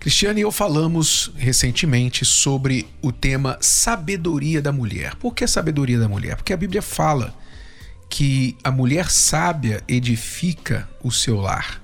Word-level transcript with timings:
Cristiane 0.00 0.40
e 0.40 0.42
eu 0.42 0.52
falamos 0.52 1.32
recentemente 1.36 2.24
sobre 2.24 2.86
o 3.02 3.10
tema 3.10 3.58
sabedoria 3.60 4.62
da 4.62 4.70
mulher. 4.70 5.16
Por 5.16 5.34
que 5.34 5.44
sabedoria 5.46 5.98
da 5.98 6.08
mulher? 6.08 6.36
Porque 6.36 6.52
a 6.52 6.56
Bíblia 6.56 6.80
fala 6.80 7.34
que 8.08 8.56
a 8.62 8.70
mulher 8.70 9.10
sábia 9.10 9.82
edifica 9.88 10.88
o 11.02 11.10
seu 11.10 11.40
lar. 11.40 11.82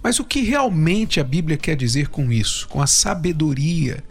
Mas 0.00 0.20
o 0.20 0.24
que 0.24 0.42
realmente 0.42 1.18
a 1.18 1.24
Bíblia 1.24 1.56
quer 1.56 1.74
dizer 1.74 2.08
com 2.08 2.30
isso, 2.30 2.68
com 2.68 2.80
a 2.80 2.86
sabedoria 2.86 4.02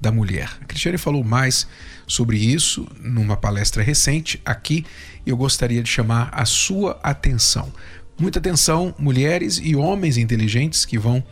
da 0.00 0.10
mulher? 0.10 0.50
A 0.60 0.64
Cristiane 0.64 0.98
falou 0.98 1.22
mais 1.22 1.68
sobre 2.08 2.36
isso 2.36 2.86
numa 3.00 3.36
palestra 3.36 3.80
recente 3.80 4.42
aqui 4.44 4.84
e 5.24 5.30
eu 5.30 5.36
gostaria 5.36 5.82
de 5.84 5.88
chamar 5.88 6.30
a 6.32 6.44
sua 6.44 6.98
atenção. 7.00 7.72
Muita 8.18 8.40
atenção, 8.40 8.92
mulheres 8.98 9.60
e 9.62 9.76
homens 9.76 10.16
inteligentes 10.16 10.84
que 10.84 10.98
vão 10.98 11.24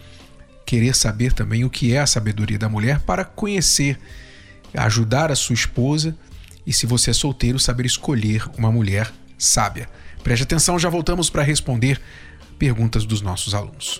querer 0.72 0.96
saber 0.96 1.34
também 1.34 1.66
o 1.66 1.68
que 1.68 1.92
é 1.92 2.00
a 2.00 2.06
sabedoria 2.06 2.58
da 2.58 2.66
mulher 2.66 3.00
para 3.00 3.26
conhecer, 3.26 4.00
ajudar 4.74 5.30
a 5.30 5.36
sua 5.36 5.52
esposa 5.52 6.16
e, 6.66 6.72
se 6.72 6.86
você 6.86 7.10
é 7.10 7.12
solteiro, 7.12 7.58
saber 7.58 7.84
escolher 7.84 8.48
uma 8.56 8.72
mulher 8.72 9.12
sábia. 9.36 9.86
Preste 10.24 10.44
atenção, 10.44 10.78
já 10.78 10.88
voltamos 10.88 11.28
para 11.28 11.42
responder 11.42 12.00
perguntas 12.58 13.04
dos 13.04 13.20
nossos 13.20 13.54
alunos. 13.54 13.98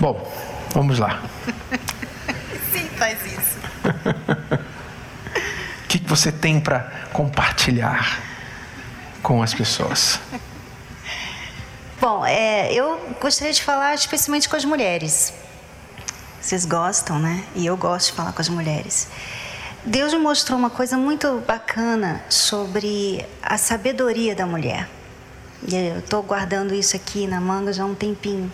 Bom, 0.00 0.32
vamos 0.72 0.98
lá. 0.98 1.28
Sim, 2.72 2.88
faz 2.96 3.18
isso. 3.26 3.58
O 5.84 5.90
que 5.90 6.06
você 6.06 6.30
tem 6.30 6.60
para 6.60 6.80
compartilhar 7.14 8.22
com 9.22 9.42
as 9.42 9.54
pessoas? 9.54 10.20
Bom, 12.00 12.24
é, 12.24 12.72
eu 12.72 12.96
gostaria 13.20 13.52
de 13.52 13.60
falar 13.60 13.92
especialmente 13.92 14.48
com 14.48 14.54
as 14.54 14.64
mulheres. 14.64 15.34
Vocês 16.40 16.64
gostam, 16.64 17.18
né? 17.18 17.44
E 17.56 17.66
eu 17.66 17.76
gosto 17.76 18.10
de 18.10 18.12
falar 18.12 18.32
com 18.32 18.40
as 18.40 18.48
mulheres. 18.48 19.08
Deus 19.84 20.12
me 20.12 20.20
mostrou 20.20 20.56
uma 20.56 20.70
coisa 20.70 20.96
muito 20.96 21.42
bacana 21.44 22.24
sobre 22.28 23.26
a 23.42 23.58
sabedoria 23.58 24.32
da 24.32 24.46
mulher. 24.46 24.88
E 25.66 25.74
eu 25.74 25.98
estou 25.98 26.22
guardando 26.22 26.72
isso 26.72 26.94
aqui 26.94 27.26
na 27.26 27.40
manga 27.40 27.72
já 27.72 27.82
há 27.82 27.86
um 27.86 27.96
tempinho. 27.96 28.52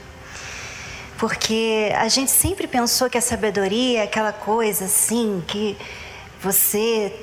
Porque 1.19 1.93
a 1.99 2.09
gente 2.09 2.31
sempre 2.31 2.67
pensou 2.67 3.11
que 3.11 3.19
a 3.19 3.21
sabedoria 3.21 4.01
é 4.01 4.03
aquela 4.05 4.33
coisa 4.33 4.87
assim, 4.87 5.45
que 5.47 5.77
você 6.41 7.15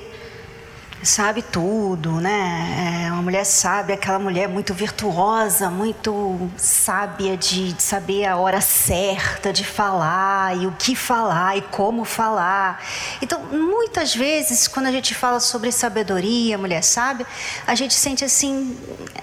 sabe 1.02 1.42
tudo, 1.42 2.20
né? 2.20 3.06
É 3.06 3.12
uma 3.12 3.22
mulher 3.22 3.44
sábia, 3.44 3.94
aquela 3.94 4.18
mulher 4.18 4.48
muito 4.48 4.72
virtuosa, 4.72 5.68
muito 5.68 6.50
sábia 6.56 7.36
de, 7.36 7.72
de, 7.72 7.82
saber 7.82 8.26
a 8.26 8.36
hora 8.36 8.60
certa 8.60 9.52
de 9.52 9.64
falar 9.64 10.56
e 10.56 10.66
o 10.66 10.72
que 10.72 10.94
falar 10.94 11.56
e 11.56 11.62
como 11.62 12.04
falar. 12.04 12.82
Então, 13.20 13.40
muitas 13.44 14.14
vezes, 14.14 14.68
quando 14.68 14.86
a 14.86 14.92
gente 14.92 15.14
fala 15.14 15.40
sobre 15.40 15.72
sabedoria, 15.72 16.56
mulher 16.56 16.82
sábia, 16.82 17.26
a 17.66 17.74
gente 17.74 17.94
sente 17.94 18.24
assim 18.24 18.78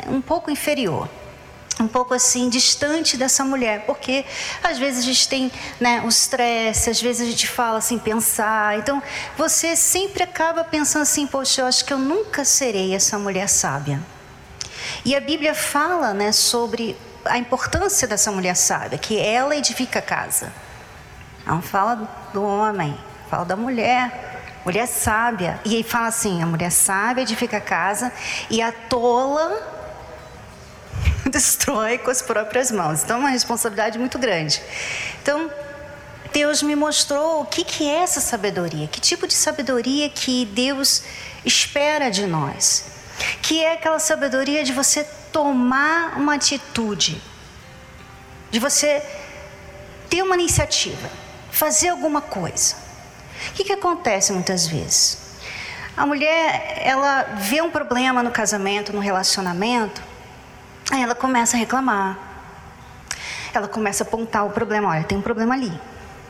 um 0.08 0.22
pouco 0.22 0.52
inferior 0.52 1.08
um 1.80 1.88
pouco 1.88 2.14
assim 2.14 2.50
distante 2.50 3.16
dessa 3.16 3.44
mulher, 3.44 3.86
porque 3.86 4.26
às 4.62 4.78
vezes 4.78 5.04
a 5.04 5.06
gente 5.06 5.28
tem 5.28 5.52
né, 5.80 6.02
o 6.04 6.10
estresse, 6.10 6.90
às 6.90 7.02
vezes 7.02 7.28
a 7.28 7.30
gente 7.30 7.48
fala 7.48 7.78
assim 7.78 7.98
pensar, 7.98 8.78
então 8.78 9.02
você 9.38 9.76
sempre 9.76 10.22
acaba 10.24 10.64
pensando 10.64 11.04
assim, 11.04 11.26
poxa, 11.26 11.62
eu 11.62 11.66
acho 11.66 11.86
que 11.86 11.94
eu 11.94 11.98
nunca 11.98 12.44
serei 12.44 12.94
essa 12.94 13.18
mulher 13.18 13.48
sábia. 13.48 14.02
E 15.06 15.16
a 15.16 15.22
Bíblia 15.22 15.56
fala, 15.56 16.14
né, 16.14 16.32
sobre 16.32 16.98
a 17.26 17.38
importância 17.38 18.08
dessa 18.08 18.32
mulher 18.32 18.56
sábia, 18.56 18.98
que 18.98 19.18
ela 19.18 19.56
edifica 19.56 20.00
a 20.00 20.02
casa. 20.02 20.52
Não 21.46 21.62
fala 21.62 22.08
do 22.34 22.44
homem, 22.44 22.98
fala 23.30 23.46
da 23.46 23.56
mulher, 23.56 24.62
mulher 24.66 24.88
sábia. 24.88 25.60
E 25.66 25.76
aí 25.76 25.84
fala 25.84 26.08
assim, 26.08 26.42
a 26.42 26.46
mulher 26.46 26.72
sábia 26.72 27.22
edifica 27.22 27.58
a 27.58 27.62
casa 27.62 28.12
e 28.50 28.62
a 28.62 28.72
tola 28.72 29.79
destrói 31.32 31.98
com 31.98 32.12
as 32.12 32.22
próprias 32.22 32.72
mãos. 32.72 33.04
Então, 33.04 33.18
é 33.18 33.20
uma 33.20 33.30
responsabilidade 33.30 33.98
muito 33.98 34.18
grande. 34.18 34.62
Então, 35.22 35.50
Deus 36.32 36.62
me 36.62 36.76
mostrou 36.76 37.42
o 37.42 37.46
que, 37.46 37.64
que 37.64 37.90
é 37.90 38.04
essa 38.04 38.20
sabedoria, 38.20 38.88
que 38.88 39.02
tipo 39.02 39.28
de 39.28 39.34
sabedoria 39.34 40.10
que 40.10 40.46
Deus 40.46 41.04
espera 41.46 42.10
de 42.10 42.26
nós. 42.26 42.86
Que 43.42 43.64
é 43.64 43.74
aquela 43.74 44.00
sabedoria 44.00 44.64
de 44.64 44.72
você 44.72 45.04
tomar 45.32 46.18
uma 46.18 46.36
atitude, 46.36 47.22
de 48.50 48.60
você 48.60 49.04
ter 50.10 50.24
uma 50.24 50.36
iniciativa, 50.36 51.10
fazer 51.52 51.90
alguma 51.90 52.22
coisa. 52.22 52.76
O 53.50 53.54
que, 53.54 53.64
que 53.64 53.74
acontece 53.74 54.32
muitas 54.32 54.68
vezes? 54.68 55.18
A 55.96 56.06
mulher, 56.06 56.80
ela 56.82 57.24
vê 57.36 57.62
um 57.62 57.70
problema 57.70 58.24
no 58.24 58.32
casamento, 58.32 58.94
no 58.94 59.00
relacionamento, 59.00 60.02
Aí 60.92 61.04
ela 61.04 61.16
começa 61.16 61.56
a 61.56 61.60
reclamar. 61.60 62.18
Ela 63.54 63.68
começa 63.68 64.04
a 64.04 64.08
apontar 64.08 64.46
o 64.46 64.50
problema. 64.50 64.90
Olha, 64.90 65.04
tem 65.04 65.18
um 65.18 65.22
problema 65.22 65.54
ali. 65.54 65.72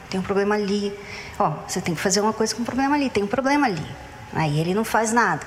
Tem 0.09 0.19
um 0.19 0.23
problema 0.23 0.55
ali. 0.55 0.97
Ó, 1.37 1.51
você 1.67 1.79
tem 1.79 1.95
que 1.95 2.01
fazer 2.01 2.21
uma 2.21 2.33
coisa 2.33 2.53
com 2.53 2.61
um 2.61 2.65
problema 2.65 2.95
ali. 2.95 3.09
Tem 3.09 3.23
um 3.23 3.27
problema 3.27 3.67
ali. 3.67 3.85
Aí 4.33 4.59
ele 4.59 4.73
não 4.73 4.83
faz 4.83 5.11
nada. 5.13 5.45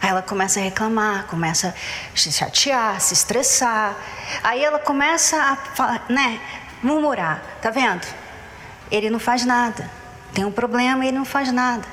Aí 0.00 0.10
ela 0.10 0.22
começa 0.22 0.60
a 0.60 0.62
reclamar, 0.62 1.26
começa 1.26 1.68
a 1.68 2.16
se 2.16 2.30
chatear, 2.30 3.00
se 3.00 3.14
estressar. 3.14 3.96
Aí 4.42 4.62
ela 4.62 4.78
começa 4.78 5.36
a 5.78 6.12
né, 6.12 6.40
murmurar. 6.82 7.42
Tá 7.60 7.70
vendo? 7.70 8.06
Ele 8.90 9.10
não 9.10 9.18
faz 9.18 9.44
nada. 9.44 9.90
Tem 10.32 10.44
um 10.44 10.52
problema 10.52 11.04
e 11.04 11.08
ele 11.08 11.18
não 11.18 11.24
faz 11.24 11.50
nada. 11.50 11.86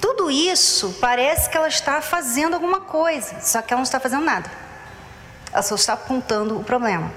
Tudo 0.00 0.30
isso 0.30 0.96
parece 1.00 1.50
que 1.50 1.56
ela 1.56 1.68
está 1.68 2.00
fazendo 2.00 2.54
alguma 2.54 2.80
coisa, 2.80 3.40
só 3.40 3.60
que 3.60 3.72
ela 3.72 3.78
não 3.78 3.84
está 3.84 3.98
fazendo 3.98 4.24
nada. 4.24 4.48
Ela 5.52 5.62
só 5.62 5.74
está 5.74 5.94
apontando 5.94 6.58
o 6.58 6.64
problema. 6.64 7.12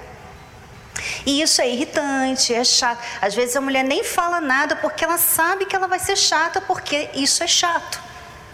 E 1.26 1.42
isso 1.42 1.60
é 1.60 1.68
irritante, 1.68 2.54
é 2.54 2.64
chato. 2.64 3.02
Às 3.20 3.34
vezes 3.34 3.56
a 3.56 3.60
mulher 3.60 3.84
nem 3.84 4.04
fala 4.04 4.40
nada 4.40 4.76
porque 4.76 5.04
ela 5.04 5.18
sabe 5.18 5.66
que 5.66 5.74
ela 5.74 5.86
vai 5.86 5.98
ser 5.98 6.16
chata, 6.16 6.60
porque 6.60 7.10
isso 7.14 7.42
é 7.42 7.46
chato. 7.46 8.00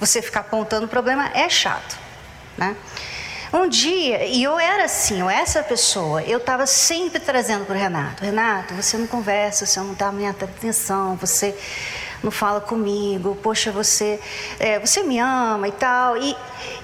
Você 0.01 0.23
ficar 0.23 0.41
apontando 0.41 0.87
o 0.87 0.89
problema 0.89 1.31
é 1.35 1.49
chato. 1.49 1.99
Né? 2.57 2.77
Um 3.53 3.67
dia, 3.67 4.27
e 4.27 4.43
eu 4.43 4.59
era 4.59 4.85
assim, 4.85 5.21
eu 5.21 5.31
essa 5.31 5.63
pessoa, 5.63 6.23
eu 6.23 6.37
estava 6.37 6.67
sempre 6.67 7.19
trazendo 7.19 7.65
para 7.65 7.75
o 7.75 7.79
Renato: 7.79 8.23
Renato, 8.23 8.75
você 8.75 8.99
não 8.99 9.07
conversa, 9.07 9.65
você 9.65 9.81
não 9.81 9.95
dá 9.95 10.13
minha 10.13 10.31
atenção, 10.31 11.17
você 11.17 11.57
não 12.23 12.31
fala 12.31 12.61
comigo, 12.61 13.39
poxa, 13.43 13.73
você, 13.73 14.21
é, 14.59 14.79
você 14.79 15.03
me 15.03 15.19
ama 15.19 15.67
e 15.67 15.73
tal. 15.73 16.17
E, 16.17 16.37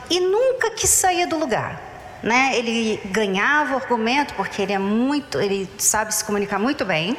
e 0.08 0.20
nunca 0.20 0.70
que 0.70 0.86
saía 0.86 1.26
do 1.26 1.36
lugar 1.36 1.93
né? 2.24 2.56
Ele 2.56 2.98
ganhava 3.04 3.74
o 3.74 3.76
argumento 3.76 4.32
porque 4.32 4.62
ele 4.62 4.72
é 4.72 4.78
muito, 4.78 5.38
ele 5.38 5.68
sabe 5.76 6.12
se 6.12 6.24
comunicar 6.24 6.58
muito 6.58 6.82
bem. 6.82 7.14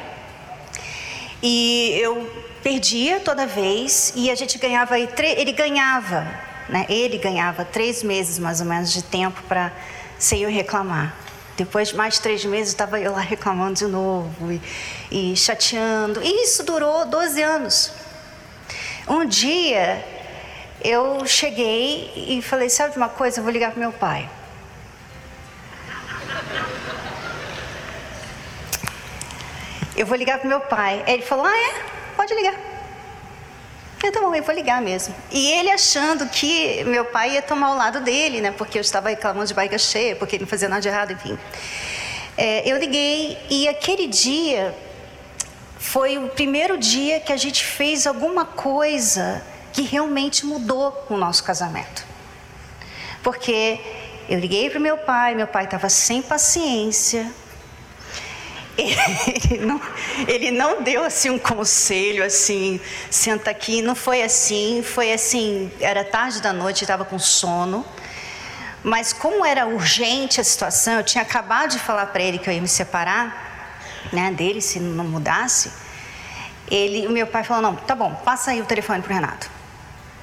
E 1.40 1.96
eu 2.02 2.28
perdia 2.60 3.20
toda 3.20 3.46
vez 3.46 4.12
e 4.16 4.28
a 4.28 4.34
gente 4.34 4.58
ganhava 4.58 4.98
ele 4.98 5.52
ganhava, 5.52 6.26
né? 6.68 6.84
Ele 6.88 7.18
ganhava 7.18 7.64
três 7.64 8.02
meses 8.02 8.40
mais 8.40 8.60
ou 8.60 8.66
menos 8.66 8.92
de 8.92 9.04
tempo 9.04 9.40
para 9.44 9.72
sem 10.18 10.42
eu 10.42 10.50
reclamar. 10.50 11.14
Depois 11.56 11.90
de 11.90 11.96
mais 11.96 12.18
três 12.18 12.44
meses 12.44 12.70
estava 12.70 13.00
eu 13.00 13.12
lá 13.12 13.20
reclamando 13.20 13.74
de 13.74 13.86
novo 13.86 14.52
e, 14.52 14.60
e 15.32 15.36
chateando. 15.36 16.20
E 16.20 16.42
isso 16.42 16.64
durou 16.64 17.06
12 17.06 17.42
anos. 17.42 17.92
Um 19.06 19.24
dia 19.24 20.04
eu 20.82 21.24
cheguei 21.24 22.12
e 22.16 22.42
falei, 22.42 22.68
sabe 22.68 22.90
de 22.90 22.96
uma 22.96 23.08
coisa, 23.08 23.38
eu 23.38 23.44
vou 23.44 23.52
ligar 23.52 23.70
para 23.70 23.78
meu 23.78 23.92
pai. 23.92 24.28
Eu 29.96 30.06
vou 30.06 30.16
ligar 30.16 30.38
pro 30.38 30.48
meu 30.48 30.60
pai. 30.60 31.02
Ele 31.06 31.22
falou: 31.22 31.46
Ah, 31.46 31.56
é? 31.56 31.84
Pode 32.16 32.34
ligar. 32.34 32.54
Eu 34.04 34.12
tá 34.12 34.20
bom, 34.20 34.32
eu 34.34 34.42
vou 34.42 34.54
ligar 34.54 34.80
mesmo. 34.80 35.14
E 35.32 35.52
ele 35.52 35.70
achando 35.70 36.28
que 36.28 36.84
meu 36.84 37.06
pai 37.06 37.34
ia 37.34 37.42
tomar 37.42 37.72
o 37.72 37.76
lado 37.76 38.00
dele, 38.00 38.40
né? 38.40 38.52
Porque 38.52 38.78
eu 38.78 38.82
estava 38.82 39.08
reclamando 39.08 39.46
de 39.46 39.54
barriga 39.54 39.78
cheia, 39.78 40.14
porque 40.14 40.36
ele 40.36 40.44
não 40.44 40.48
fazia 40.48 40.68
nada 40.68 40.80
de 40.80 40.88
errado, 40.88 41.12
enfim. 41.12 41.36
É, 42.36 42.70
eu 42.70 42.76
liguei 42.76 43.38
e 43.48 43.66
aquele 43.66 44.06
dia 44.06 44.74
foi 45.78 46.18
o 46.18 46.28
primeiro 46.28 46.76
dia 46.76 47.18
que 47.18 47.32
a 47.32 47.36
gente 47.36 47.64
fez 47.64 48.06
alguma 48.06 48.44
coisa 48.44 49.42
que 49.72 49.82
realmente 49.82 50.44
mudou 50.44 51.06
o 51.08 51.16
nosso 51.16 51.42
casamento. 51.42 52.04
Porque 53.22 53.80
eu 54.28 54.38
liguei 54.38 54.68
para 54.68 54.78
meu 54.78 54.98
pai, 54.98 55.34
meu 55.34 55.46
pai 55.46 55.64
estava 55.64 55.88
sem 55.88 56.20
paciência. 56.20 57.32
Ele 58.78 59.64
não, 59.64 59.80
ele 60.28 60.50
não 60.50 60.82
deu 60.82 61.04
assim 61.04 61.30
um 61.30 61.38
conselho 61.38 62.24
assim, 62.24 62.80
senta 63.10 63.50
aqui, 63.50 63.80
não 63.80 63.94
foi 63.94 64.22
assim, 64.22 64.82
foi 64.82 65.12
assim, 65.12 65.70
era 65.80 66.04
tarde 66.04 66.42
da 66.42 66.52
noite, 66.52 66.82
estava 66.82 67.04
com 67.04 67.18
sono. 67.18 67.84
Mas 68.84 69.12
como 69.12 69.44
era 69.44 69.66
urgente 69.66 70.40
a 70.40 70.44
situação, 70.44 70.94
eu 70.94 71.04
tinha 71.04 71.22
acabado 71.22 71.70
de 71.70 71.78
falar 71.78 72.06
para 72.06 72.22
ele 72.22 72.38
que 72.38 72.48
eu 72.48 72.54
ia 72.54 72.60
me 72.60 72.68
separar, 72.68 73.80
né, 74.12 74.30
dele 74.30 74.60
se 74.60 74.78
não 74.78 75.04
mudasse. 75.04 75.72
Ele, 76.70 77.06
o 77.06 77.10
meu 77.10 77.26
pai 77.26 77.44
falou: 77.44 77.62
"Não, 77.62 77.76
tá 77.76 77.94
bom, 77.94 78.14
passa 78.24 78.50
aí 78.50 78.60
o 78.60 78.66
telefone 78.66 79.02
pro 79.02 79.14
Renato". 79.14 79.50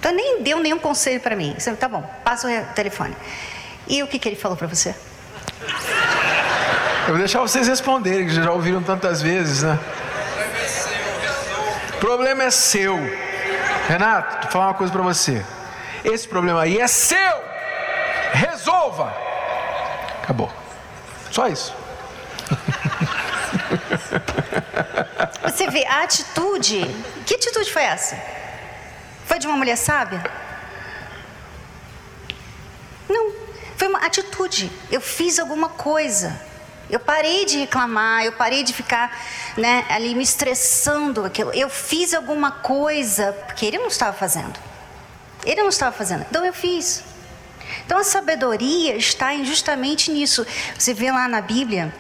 Então 0.04 0.12
nem 0.12 0.44
deu 0.44 0.60
nenhum 0.60 0.80
conselho 0.80 1.22
para 1.22 1.34
mim. 1.34 1.54
Disse, 1.56 1.74
tá 1.76 1.88
bom, 1.88 2.04
passa 2.26 2.46
o 2.46 2.74
telefone. 2.74 3.16
E 3.88 4.04
o 4.04 4.08
que 4.08 4.20
que 4.20 4.28
ele 4.28 4.36
falou 4.36 4.58
para 4.58 4.68
você? 4.68 4.94
Eu 7.04 7.10
vou 7.10 7.18
deixar 7.18 7.42
vocês 7.42 7.68
responderem, 7.68 8.26
que 8.26 8.34
já 8.34 8.50
ouviram 8.50 8.82
tantas 8.82 9.22
vezes, 9.22 9.62
né? 9.62 9.78
O 11.96 11.98
problema 11.98 12.44
é 12.44 12.50
seu. 12.50 12.98
Renato, 13.90 14.44
vou 14.44 14.52
falar 14.52 14.68
uma 14.68 14.74
coisa 14.74 14.94
para 14.94 15.02
você. 15.02 15.46
Esse 16.06 16.26
problema 16.26 16.62
aí 16.62 16.80
é 16.80 16.88
seu. 16.88 17.44
Resolva. 18.32 19.14
Acabou. 20.24 20.50
Só 21.30 21.50
isso. 21.50 21.76
Você 25.44 25.70
vê 25.70 25.86
a 25.86 26.04
atitude. 26.04 26.86
Que 27.26 27.36
atitude 27.36 27.72
foi 27.72 27.84
essa? 27.84 28.18
Foi 29.26 29.40
de 29.40 29.48
uma 29.48 29.58
mulher 29.58 29.76
sábia? 29.76 30.24
Não. 33.10 33.34
Foi 33.76 33.90
uma 33.90 34.00
atitude. 34.00 34.72
Eu 34.90 35.02
fiz 35.02 35.38
alguma 35.38 35.68
coisa. 35.68 36.53
Eu 36.94 37.00
parei 37.00 37.44
de 37.44 37.58
reclamar, 37.58 38.24
eu 38.24 38.34
parei 38.34 38.62
de 38.62 38.72
ficar 38.72 39.20
né, 39.58 39.84
ali 39.90 40.14
me 40.14 40.22
estressando. 40.22 41.24
Eu 41.52 41.68
fiz 41.68 42.14
alguma 42.14 42.52
coisa 42.52 43.34
porque 43.48 43.66
ele 43.66 43.80
não 43.80 43.88
estava 43.88 44.16
fazendo. 44.16 44.54
Ele 45.44 45.60
não 45.60 45.70
estava 45.70 45.92
fazendo. 45.92 46.24
Então 46.30 46.46
eu 46.46 46.54
fiz. 46.54 47.04
Então 47.84 47.98
a 47.98 48.04
sabedoria 48.04 48.96
está 48.96 49.36
justamente 49.44 50.12
nisso. 50.12 50.46
Você 50.78 50.94
vê 50.94 51.12
lá 51.12 51.28
na 51.28 51.42
Bíblia, 51.42 51.92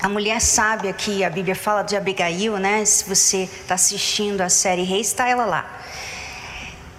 a 0.00 0.08
mulher 0.08 0.40
sábia 0.40 0.94
que 0.94 1.22
a 1.22 1.28
Bíblia 1.28 1.54
fala 1.54 1.82
de 1.82 1.94
Abigail, 1.94 2.56
né? 2.56 2.86
Se 2.86 3.04
você 3.04 3.42
está 3.42 3.74
assistindo 3.74 4.40
a 4.40 4.48
série 4.48 4.82
Reis, 4.82 5.08
está 5.08 5.28
ela 5.28 5.44
lá. 5.44 5.78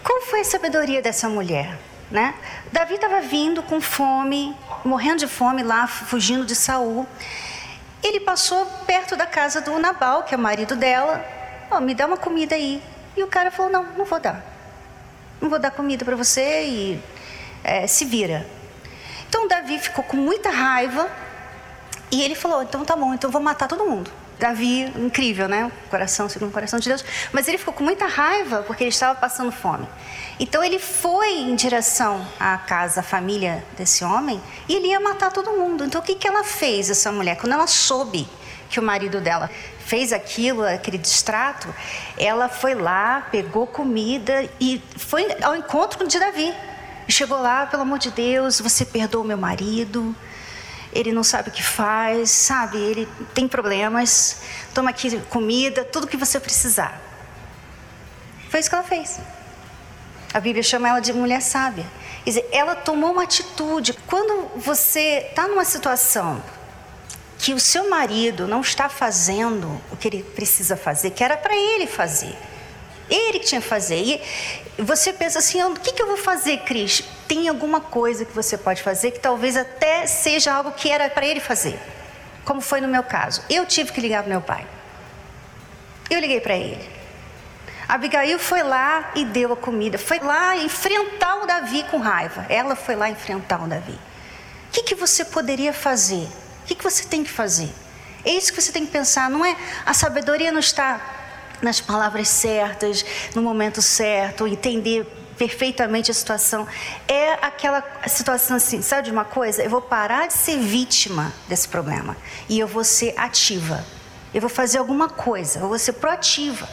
Qual 0.04 0.22
foi 0.22 0.42
a 0.42 0.46
sabedoria 0.46 1.02
dessa 1.02 1.28
mulher? 1.28 1.80
Né? 2.14 2.34
Davi 2.72 2.94
estava 2.94 3.20
vindo 3.22 3.62
com 3.64 3.82
fome, 3.82 4.56
morrendo 4.86 5.18
de 5.18 5.28
fome 5.28 5.64
lá, 5.64 5.88
fugindo 5.88 6.46
de 6.46 6.56
Saul. 6.56 7.06
Ele 8.02 8.20
passou 8.20 8.66
perto 8.86 9.16
da 9.16 9.26
casa 9.26 9.60
do 9.60 9.78
Nabal, 9.80 10.24
que 10.24 10.34
é 10.34 10.38
o 10.38 10.40
marido 10.40 10.76
dela. 10.76 11.26
Oh, 11.72 11.80
me 11.82 11.94
dá 11.94 12.06
uma 12.06 12.16
comida 12.18 12.54
aí. 12.54 12.82
E 13.18 13.24
o 13.24 13.28
cara 13.28 13.50
falou: 13.50 13.72
Não, 13.72 13.84
não 13.98 14.06
vou 14.06 14.20
dar. 14.20 14.46
Não 15.42 15.50
vou 15.50 15.58
dar 15.58 15.72
comida 15.72 16.06
para 16.06 16.16
você 16.16 16.64
e 16.66 17.04
é, 17.64 17.88
se 17.88 18.06
vira. 18.06 18.46
Então 19.28 19.48
Davi 19.48 19.80
ficou 19.80 20.04
com 20.04 20.16
muita 20.16 20.52
raiva 20.52 21.10
e 22.12 22.22
ele 22.22 22.36
falou: 22.36 22.62
então 22.62 22.86
tá 22.86 22.96
bom, 22.96 23.14
então 23.16 23.32
vou 23.32 23.42
matar 23.42 23.68
todo 23.68 23.84
mundo. 23.86 24.12
Davi, 24.40 24.92
incrível, 24.98 25.48
né? 25.48 25.72
Coração 25.90 26.28
segundo 26.28 26.50
o 26.50 26.54
coração 26.54 26.80
de 26.80 26.90
Deus. 26.90 27.04
Mas 27.32 27.48
ele 27.48 27.58
ficou 27.58 27.74
com 27.74 27.84
muita 27.84 28.06
raiva 28.06 28.64
porque 28.64 28.84
ele 28.84 28.90
estava 28.90 29.18
passando 29.18 29.52
fome. 29.52 29.88
Então 30.40 30.64
ele 30.64 30.80
foi 30.80 31.34
em 31.34 31.56
direção 31.56 32.26
à 32.40 32.58
casa, 32.58 33.02
à 33.02 33.04
família 33.04 33.64
desse 33.78 34.04
homem, 34.04 34.42
e 34.68 34.76
ele 34.76 34.88
ia 34.88 35.00
matar 35.00 35.32
todo 35.32 35.52
mundo. 35.52 35.84
Então 35.84 36.02
o 36.02 36.04
que, 36.04 36.16
que 36.16 36.28
ela 36.28 36.44
fez, 36.44 36.90
essa 36.90 37.12
mulher? 37.12 37.38
Quando 37.38 37.54
ela 37.54 37.68
soube 37.68 38.28
que 38.70 38.80
o 38.80 38.84
marido 38.84 39.22
dela 39.22 39.50
fez 39.86 40.12
aquilo, 40.12 40.64
aquele 40.64 40.98
distrato, 40.98 41.74
ela 42.18 42.50
foi 42.50 42.74
lá, 42.74 43.28
pegou 43.32 43.68
comida 43.68 44.50
e 44.60 44.82
foi 44.98 45.28
ao 45.42 45.56
encontro 45.56 46.08
de 46.08 46.20
Davi. 46.20 46.54
Chegou 47.08 47.40
lá, 47.40 47.68
pelo 47.68 47.84
amor 47.84 48.00
de 48.00 48.10
Deus, 48.10 48.60
você 48.60 48.86
perdoa 48.86 49.24
meu 49.24 49.38
marido. 49.38 50.16
Ele 50.94 51.12
não 51.12 51.24
sabe 51.24 51.50
o 51.50 51.52
que 51.52 51.64
faz, 51.64 52.30
sabe? 52.30 52.78
Ele 52.78 53.08
tem 53.34 53.48
problemas. 53.48 54.42
Toma 54.74 54.90
aqui 54.90 55.20
comida, 55.30 55.84
tudo 55.84 56.08
que 56.08 56.18
você 56.18 56.40
precisar. 56.40 57.02
Foi 58.50 58.60
isso 58.60 58.70
que 58.70 58.76
ela 58.76 58.84
fez. 58.84 59.20
A 60.34 60.40
Bíblia 60.40 60.64
chama 60.64 60.90
ela 60.90 61.00
de 61.00 61.14
mulher 61.14 61.42
sábia. 61.42 61.86
Quer 62.24 62.30
dizer, 62.30 62.50
ela 62.52 62.76
tomou 62.76 63.12
uma 63.12 63.24
atitude. 63.24 63.94
Quando 64.08 64.50
você 64.58 65.28
está 65.30 65.48
numa 65.48 65.66
situação 65.66 66.42
que 67.38 67.54
o 67.54 67.60
seu 67.60 67.90
marido 67.90 68.48
não 68.48 68.62
está 68.62 68.88
fazendo 68.88 69.82
o 69.92 69.98
que 69.98 70.08
ele 70.08 70.24
precisa 70.24 70.78
fazer, 70.78 71.12
que 71.12 71.24
era 71.24 71.36
para 71.36 71.56
ele 71.56 71.86
fazer, 71.86 72.38
ele 73.14 73.40
que 73.40 73.46
tinha 73.46 73.62
que 73.62 73.68
fazer. 73.68 73.96
E 74.78 74.82
você 74.82 75.14
pensa 75.14 75.40
assim: 75.40 75.64
o 75.64 75.74
que, 75.76 75.94
que 75.94 76.02
eu 76.02 76.08
vou 76.08 76.18
fazer, 76.18 76.60
Cris? 76.60 77.04
Tem 77.28 77.48
alguma 77.48 77.80
coisa 77.80 78.26
que 78.26 78.34
você 78.34 78.58
pode 78.58 78.82
fazer 78.82 79.12
que 79.12 79.20
talvez 79.20 79.56
até 79.56 80.06
seja 80.08 80.54
algo 80.54 80.72
que 80.72 80.90
era 80.90 81.10
para 81.10 81.26
ele 81.26 81.40
fazer. 81.40 81.80
Como 82.44 82.60
foi 82.62 82.82
no 82.82 82.88
meu 82.88 83.04
caso. 83.04 83.42
Eu 83.50 83.66
tive 83.66 83.92
que 83.92 84.02
ligar 84.02 84.24
para 84.24 84.30
meu 84.30 84.42
pai. 84.42 84.68
Eu 86.10 86.20
liguei 86.20 86.42
para 86.42 86.56
ele. 86.56 86.90
Abigail 87.88 88.40
foi 88.40 88.64
lá 88.64 89.12
e 89.16 89.26
deu 89.26 89.54
a 89.54 89.58
comida. 89.58 89.98
Foi 89.98 90.20
lá 90.20 90.56
enfrentar 90.58 91.44
o 91.44 91.46
Davi 91.46 91.84
com 91.90 91.98
raiva. 91.98 92.46
Ela 92.50 92.76
foi 92.76 92.96
lá 92.96 93.10
enfrentar 93.10 93.64
o 93.64 93.68
Davi. 93.68 93.94
O 93.94 94.72
que, 94.72 94.84
que 94.84 94.96
você 94.96 95.24
poderia 95.24 95.72
fazer? 95.72 96.28
O 96.64 96.66
que, 96.66 96.76
que 96.76 96.84
você 96.84 97.04
tem 97.06 97.24
que 97.24 97.30
fazer? 97.30 97.70
É 98.26 98.32
isso 98.32 98.52
que 98.52 98.62
você 98.62 98.72
tem 98.72 98.86
que 98.86 98.92
pensar. 98.92 99.30
Não 99.30 99.46
é 99.46 99.56
a 99.86 99.94
sabedoria 99.94 100.52
não 100.52 100.60
está 100.60 101.23
nas 101.64 101.80
palavras 101.82 102.28
certas, 102.28 103.04
no 103.34 103.42
momento 103.42 103.82
certo, 103.82 104.46
entender 104.46 105.06
perfeitamente 105.38 106.12
a 106.12 106.14
situação. 106.14 106.68
É 107.08 107.34
aquela 107.42 107.84
situação 108.08 108.58
assim, 108.58 108.82
sabe 108.82 109.04
de 109.04 109.12
uma 109.12 109.26
coisa? 109.26 109.64
Eu 109.64 109.70
vou 109.70 109.82
parar 109.82 110.28
de 110.28 110.34
ser 110.34 110.60
vítima 110.60 111.34
desse 111.48 111.68
problema 111.68 112.16
e 112.48 112.60
eu 112.60 112.68
vou 112.68 112.84
ser 112.84 113.14
ativa. 113.18 113.84
Eu 114.34 114.42
vou 114.42 114.50
fazer 114.50 114.78
alguma 114.78 115.10
coisa, 115.10 115.60
eu 115.60 115.68
vou 115.68 115.80
ser 115.80 115.94
proativa. 115.94 116.66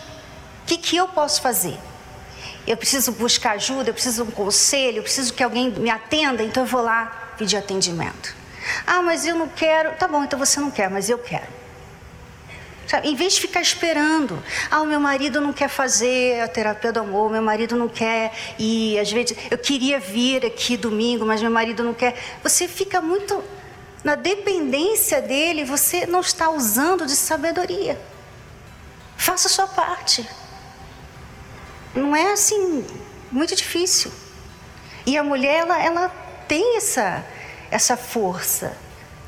O 0.62 0.66
que, 0.66 0.76
que 0.76 0.96
eu 0.96 1.08
posso 1.08 1.40
fazer? 1.40 1.78
Eu 2.66 2.76
preciso 2.76 3.12
buscar 3.12 3.52
ajuda, 3.52 3.90
eu 3.90 3.94
preciso 3.94 4.24
de 4.24 4.30
um 4.30 4.32
conselho, 4.32 4.98
eu 4.98 5.02
preciso 5.02 5.32
que 5.32 5.42
alguém 5.42 5.70
me 5.70 5.90
atenda, 5.90 6.42
então 6.42 6.62
eu 6.62 6.66
vou 6.66 6.82
lá 6.82 7.34
pedir 7.36 7.56
atendimento. 7.56 8.34
Ah, 8.86 9.02
mas 9.02 9.26
eu 9.26 9.34
não 9.34 9.48
quero. 9.48 9.94
Tá 9.96 10.06
bom, 10.06 10.22
então 10.22 10.38
você 10.38 10.60
não 10.60 10.70
quer, 10.70 10.88
mas 10.90 11.08
eu 11.08 11.18
quero. 11.18 11.59
Sabe? 12.90 13.08
Em 13.08 13.14
vez 13.14 13.34
de 13.34 13.42
ficar 13.42 13.60
esperando, 13.60 14.42
ah, 14.68 14.80
o 14.80 14.84
meu 14.84 14.98
marido 14.98 15.40
não 15.40 15.52
quer 15.52 15.68
fazer 15.68 16.40
a 16.40 16.48
terapia 16.48 16.92
do 16.92 16.98
amor, 16.98 17.30
meu 17.30 17.40
marido 17.40 17.76
não 17.76 17.88
quer 17.88 18.32
ir, 18.58 18.98
às 18.98 19.12
vezes 19.12 19.36
eu 19.48 19.56
queria 19.56 20.00
vir 20.00 20.44
aqui 20.44 20.76
domingo, 20.76 21.24
mas 21.24 21.40
meu 21.40 21.52
marido 21.52 21.84
não 21.84 21.94
quer. 21.94 22.16
Você 22.42 22.66
fica 22.66 23.00
muito 23.00 23.44
na 24.02 24.16
dependência 24.16 25.22
dele, 25.22 25.64
você 25.64 26.04
não 26.04 26.18
está 26.18 26.50
usando 26.50 27.06
de 27.06 27.14
sabedoria. 27.14 27.96
Faça 29.16 29.46
a 29.46 29.50
sua 29.52 29.68
parte. 29.68 30.28
Não 31.94 32.16
é 32.16 32.32
assim 32.32 32.84
muito 33.30 33.54
difícil. 33.54 34.10
E 35.06 35.16
a 35.16 35.22
mulher 35.22 35.60
ela, 35.60 35.80
ela 35.80 36.08
tem 36.48 36.76
essa 36.76 37.24
essa 37.70 37.96
força, 37.96 38.76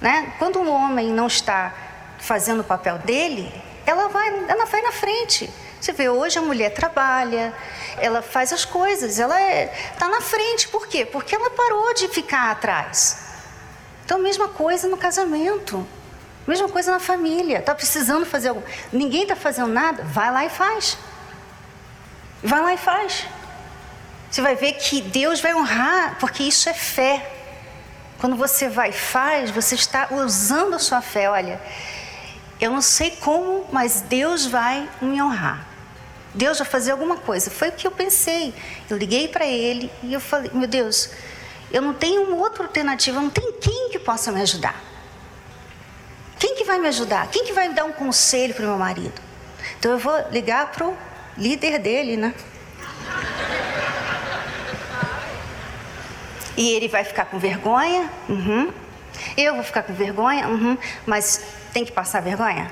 né? 0.00 0.34
Quando 0.40 0.58
um 0.58 0.68
homem 0.68 1.10
não 1.10 1.28
está 1.28 1.91
fazendo 2.22 2.60
o 2.60 2.64
papel 2.64 2.98
dele, 2.98 3.52
ela 3.84 4.08
vai, 4.08 4.44
ela 4.48 4.64
vai 4.64 4.80
na 4.80 4.92
frente. 4.92 5.50
Você 5.80 5.92
vê, 5.92 6.08
hoje 6.08 6.38
a 6.38 6.42
mulher 6.42 6.70
trabalha, 6.70 7.52
ela 7.98 8.22
faz 8.22 8.52
as 8.52 8.64
coisas, 8.64 9.18
ela 9.18 9.34
está 9.34 9.50
é, 9.50 9.66
tá 9.98 10.08
na 10.08 10.20
frente. 10.20 10.68
Por 10.68 10.86
quê? 10.86 11.04
Porque 11.04 11.34
ela 11.34 11.50
parou 11.50 11.92
de 11.92 12.06
ficar 12.06 12.52
atrás. 12.52 13.18
Então, 14.04 14.20
mesma 14.20 14.48
coisa 14.48 14.86
no 14.86 14.96
casamento, 14.96 15.86
mesma 16.46 16.68
coisa 16.68 16.92
na 16.92 17.00
família. 17.00 17.58
Está 17.58 17.74
precisando 17.74 18.24
fazer 18.24 18.50
algo, 18.50 18.62
ninguém 18.92 19.22
está 19.22 19.34
fazendo 19.34 19.68
nada, 19.68 20.04
vai 20.04 20.30
lá 20.30 20.44
e 20.44 20.48
faz. 20.48 20.96
Vai 22.42 22.60
lá 22.60 22.74
e 22.74 22.78
faz. 22.78 23.26
Você 24.30 24.40
vai 24.40 24.54
ver 24.54 24.74
que 24.74 25.00
Deus 25.00 25.40
vai 25.40 25.52
honrar, 25.52 26.16
porque 26.20 26.44
isso 26.44 26.68
é 26.68 26.74
fé. 26.74 27.28
Quando 28.20 28.36
você 28.36 28.68
vai 28.68 28.90
e 28.90 28.92
faz, 28.92 29.50
você 29.50 29.74
está 29.74 30.08
usando 30.12 30.74
a 30.74 30.78
sua 30.78 31.02
fé. 31.02 31.28
Olha, 31.28 31.60
eu 32.62 32.70
não 32.70 32.80
sei 32.80 33.10
como, 33.10 33.66
mas 33.72 34.02
Deus 34.02 34.46
vai 34.46 34.88
me 35.00 35.20
honrar. 35.20 35.66
Deus 36.32 36.58
vai 36.58 36.66
fazer 36.66 36.92
alguma 36.92 37.16
coisa. 37.16 37.50
Foi 37.50 37.70
o 37.70 37.72
que 37.72 37.84
eu 37.84 37.90
pensei. 37.90 38.54
Eu 38.88 38.96
liguei 38.96 39.26
para 39.26 39.44
ele 39.44 39.90
e 40.00 40.14
eu 40.14 40.20
falei: 40.20 40.48
Meu 40.54 40.68
Deus, 40.68 41.10
eu 41.72 41.82
não 41.82 41.92
tenho 41.92 42.36
outra 42.36 42.62
alternativa, 42.62 43.20
não 43.20 43.30
tem 43.30 43.52
quem 43.60 43.90
que 43.90 43.98
possa 43.98 44.30
me 44.30 44.40
ajudar. 44.40 44.80
Quem 46.38 46.54
que 46.54 46.62
vai 46.62 46.78
me 46.78 46.86
ajudar? 46.86 47.26
Quem 47.32 47.44
que 47.44 47.52
vai 47.52 47.68
me 47.68 47.74
dar 47.74 47.84
um 47.84 47.92
conselho 47.92 48.54
para 48.54 48.64
o 48.64 48.68
meu 48.68 48.78
marido? 48.78 49.20
Então 49.80 49.90
eu 49.90 49.98
vou 49.98 50.14
ligar 50.30 50.70
pro 50.70 50.96
líder 51.36 51.80
dele, 51.80 52.16
né? 52.16 52.32
E 56.56 56.70
ele 56.74 56.86
vai 56.86 57.02
ficar 57.02 57.24
com 57.24 57.40
vergonha? 57.40 58.08
Uhum. 58.28 58.72
Eu 59.36 59.54
vou 59.54 59.64
ficar 59.64 59.82
com 59.82 59.92
vergonha? 59.92 60.48
Uhum. 60.48 60.76
Mas 61.06 61.42
tem 61.72 61.84
que 61.84 61.92
passar 61.92 62.20
vergonha? 62.20 62.70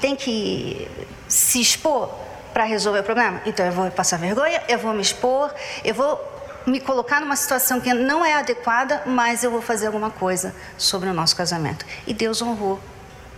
Tem 0.00 0.14
que 0.14 0.88
se 1.28 1.60
expor 1.60 2.12
para 2.52 2.64
resolver 2.64 3.00
o 3.00 3.04
problema? 3.04 3.40
Então 3.44 3.66
eu 3.66 3.72
vou 3.72 3.90
passar 3.90 4.18
vergonha, 4.18 4.62
eu 4.68 4.78
vou 4.78 4.94
me 4.94 5.02
expor, 5.02 5.52
eu 5.84 5.94
vou 5.94 6.34
me 6.66 6.80
colocar 6.80 7.20
numa 7.20 7.36
situação 7.36 7.80
que 7.80 7.92
não 7.92 8.24
é 8.24 8.34
adequada, 8.34 9.02
mas 9.06 9.44
eu 9.44 9.50
vou 9.50 9.60
fazer 9.60 9.86
alguma 9.86 10.10
coisa 10.10 10.54
sobre 10.78 11.08
o 11.08 11.12
nosso 11.12 11.36
casamento. 11.36 11.84
E 12.06 12.14
Deus 12.14 12.40
honrou, 12.40 12.80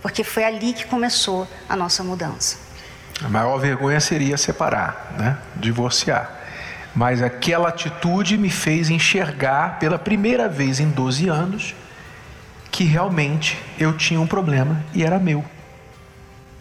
porque 0.01 0.23
foi 0.23 0.43
ali 0.45 0.73
que 0.73 0.85
começou 0.85 1.47
a 1.67 1.75
nossa 1.75 2.03
mudança. 2.03 2.57
A 3.23 3.27
maior 3.27 3.57
vergonha 3.57 3.99
seria 3.99 4.37
separar, 4.37 5.13
né? 5.17 5.37
divorciar. 5.55 6.31
Mas 6.95 7.21
aquela 7.21 7.69
atitude 7.69 8.37
me 8.37 8.49
fez 8.49 8.89
enxergar 8.89 9.79
pela 9.79 9.99
primeira 9.99 10.47
vez 10.47 10.79
em 10.79 10.89
12 10.89 11.27
anos 11.27 11.75
que 12.77 12.83
realmente 12.83 13.59
eu 13.79 13.97
tinha 13.97 14.21
um 14.21 14.27
problema 14.27 14.83
e 14.93 15.03
era 15.03 15.17
meu. 15.17 15.43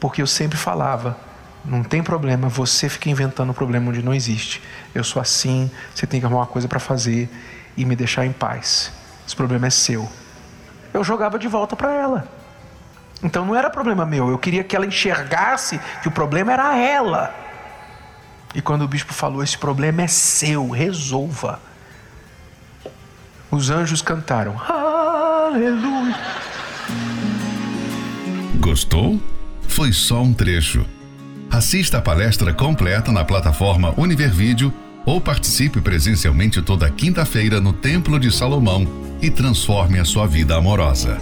Porque 0.01 0.23
eu 0.23 0.27
sempre 0.27 0.57
falava: 0.57 1.15
não 1.63 1.83
tem 1.83 2.03
problema, 2.03 2.49
você 2.49 2.89
fica 2.89 3.11
inventando 3.11 3.51
um 3.51 3.53
problema 3.53 3.91
onde 3.91 4.03
não 4.03 4.15
existe. 4.15 4.63
Eu 4.95 5.05
sou 5.05 5.21
assim, 5.21 5.71
você 5.95 6.07
tem 6.07 6.19
que 6.19 6.25
arrumar 6.25 6.41
uma 6.41 6.47
coisa 6.47 6.67
para 6.67 6.81
fazer 6.81 7.29
e 7.77 7.85
me 7.85 7.95
deixar 7.95 8.25
em 8.25 8.33
paz. 8.33 8.91
Esse 9.27 9.37
problema 9.37 9.67
é 9.67 9.71
seu. 9.71 10.09
Eu 10.95 11.05
jogava 11.05 11.39
de 11.39 11.49
volta 11.49 11.77
para 11.77 11.93
ela. 11.93 12.27
Então 13.23 13.45
não 13.45 13.55
era 13.55 13.69
problema 13.69 14.07
meu, 14.07 14.31
eu 14.31 14.39
queria 14.39 14.65
que 14.65 14.75
ela 14.75 14.87
enxergasse 14.87 15.79
que 16.01 16.09
o 16.09 16.11
problema 16.11 16.51
era 16.51 16.79
ela. 16.79 17.35
E 18.55 18.63
quando 18.63 18.87
o 18.87 18.89
bispo 18.89 19.13
falou: 19.13 19.43
Esse 19.43 19.59
problema 19.59 20.01
é 20.01 20.07
seu, 20.07 20.71
resolva. 20.71 21.61
Os 23.51 23.69
anjos 23.69 24.01
cantaram: 24.01 24.57
Aleluia. 25.47 26.17
Gostou? 28.59 29.21
Foi 29.69 29.93
só 29.93 30.21
um 30.21 30.35
trecho. 30.35 30.85
Assista 31.49 31.99
a 31.99 32.03
palestra 32.03 32.53
completa 32.53 33.13
na 33.13 33.25
plataforma 33.25 33.95
Univervídeo 33.97 34.75
ou 35.07 35.21
participe 35.21 35.81
presencialmente 35.81 36.61
toda 36.61 36.91
quinta-feira 36.91 37.61
no 37.61 37.73
Templo 37.73 38.19
de 38.19 38.33
Salomão 38.33 38.89
e 39.23 39.31
transforme 39.31 40.01
a 40.01 40.05
sua 40.05 40.27
vida 40.27 40.57
amorosa. 40.57 41.17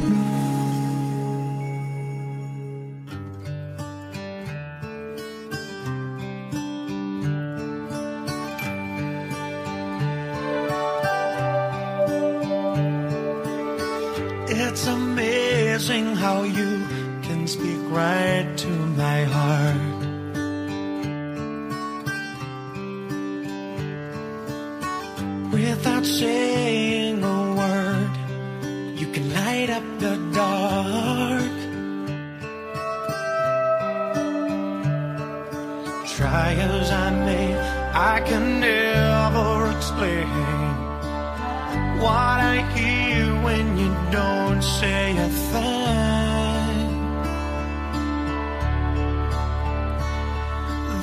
Don't 44.11 44.63
say 44.63 45.17
a 45.17 45.29
thing. 45.29 46.87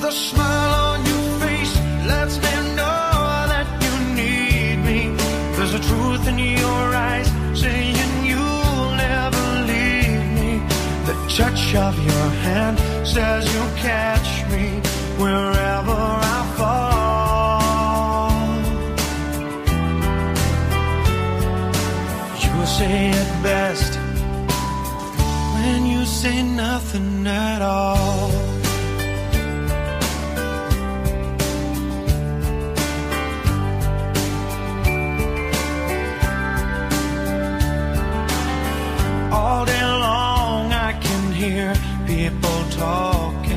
The 0.00 0.10
smile 0.10 0.74
on 0.90 1.06
your 1.10 1.24
face 1.40 1.74
lets 2.12 2.36
me 2.44 2.54
know 2.78 3.12
that 3.52 3.66
you 3.84 3.94
need 4.20 4.76
me. 4.88 5.00
There's 5.56 5.74
a 5.74 5.82
truth 5.90 6.26
in 6.28 6.38
your 6.38 6.84
eyes 7.08 7.28
saying 7.54 7.96
you'll 8.24 8.90
never 9.08 9.44
leave 9.70 10.24
me. 10.38 10.50
The 11.08 11.16
touch 11.36 11.74
of 11.74 11.94
your 12.10 12.28
hand 12.46 12.78
says 13.06 13.42
you'll 13.54 13.76
catch 13.76 14.30
me 14.50 14.80
wherever 15.22 15.51
at 27.26 27.62
all. 27.62 28.30
All 39.32 39.64
day 39.64 39.82
long 39.82 40.72
I 40.72 40.92
can 41.00 41.32
hear 41.32 41.74
people 42.06 42.64
talking 42.70 43.51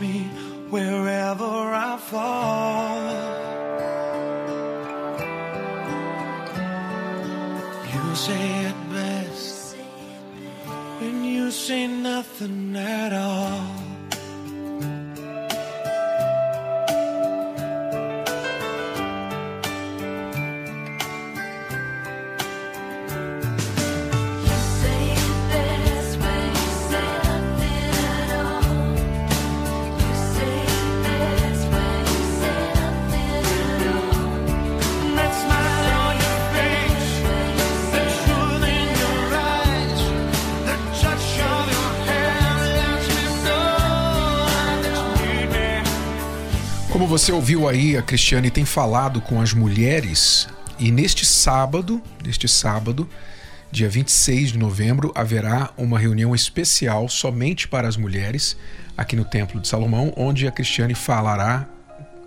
me 0.00 0.24
wherever 0.70 1.44
I 1.44 1.96
fall. 2.10 3.00
You 7.92 8.14
say 8.14 8.66
it 8.70 8.78
best 8.92 9.76
when 10.98 11.24
you 11.24 11.50
say 11.50 11.86
nothing 11.86 12.76
at 12.76 13.12
all. 13.12 13.69
Você 47.10 47.32
ouviu 47.32 47.68
aí, 47.68 47.96
a 47.96 48.02
Cristiane 48.02 48.52
tem 48.52 48.64
falado 48.64 49.20
com 49.20 49.40
as 49.40 49.52
mulheres 49.52 50.46
e 50.78 50.92
neste 50.92 51.26
sábado, 51.26 52.00
neste 52.24 52.46
sábado, 52.46 53.08
dia 53.68 53.88
26 53.88 54.52
de 54.52 54.58
novembro, 54.58 55.10
haverá 55.12 55.70
uma 55.76 55.98
reunião 55.98 56.36
especial 56.36 57.08
somente 57.08 57.66
para 57.66 57.88
as 57.88 57.96
mulheres 57.96 58.56
aqui 58.96 59.16
no 59.16 59.24
Templo 59.24 59.60
de 59.60 59.66
Salomão, 59.66 60.12
onde 60.16 60.46
a 60.46 60.52
Cristiane 60.52 60.94
falará 60.94 61.66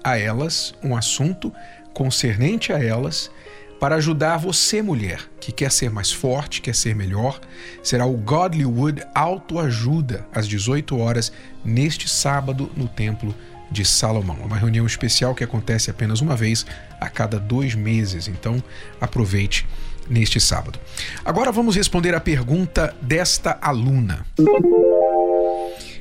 a 0.03 0.17
elas 0.17 0.75
um 0.83 0.97
assunto 0.97 1.53
concernente 1.93 2.73
a 2.73 2.83
elas 2.83 3.31
para 3.79 3.95
ajudar 3.95 4.35
você, 4.35 4.81
mulher, 4.81 5.21
que 5.39 5.53
quer 5.53 5.71
ser 5.71 5.89
mais 5.89 6.11
forte, 6.11 6.59
quer 6.59 6.75
ser 6.75 6.93
melhor. 6.93 7.39
Será 7.81 8.05
o 8.05 8.17
Godlywood 8.17 9.01
Autoajuda 9.15 10.27
às 10.33 10.45
18 10.45 10.97
horas 10.97 11.31
neste 11.63 12.09
sábado 12.09 12.69
no 12.75 12.89
Templo 12.89 13.33
de 13.33 13.52
Salomão. 13.85 14.37
Uma 14.43 14.57
reunião 14.57 14.85
especial 14.85 15.33
que 15.33 15.43
acontece 15.43 15.89
apenas 15.89 16.21
uma 16.21 16.35
vez 16.35 16.65
a 16.99 17.09
cada 17.09 17.39
dois 17.39 17.73
meses. 17.73 18.27
Então 18.27 18.61
aproveite 18.99 19.65
neste 20.09 20.39
sábado. 20.39 20.79
Agora 21.23 21.51
vamos 21.51 21.75
responder 21.75 22.13
a 22.13 22.19
pergunta 22.19 22.93
desta 23.01 23.57
aluna. 23.61 24.25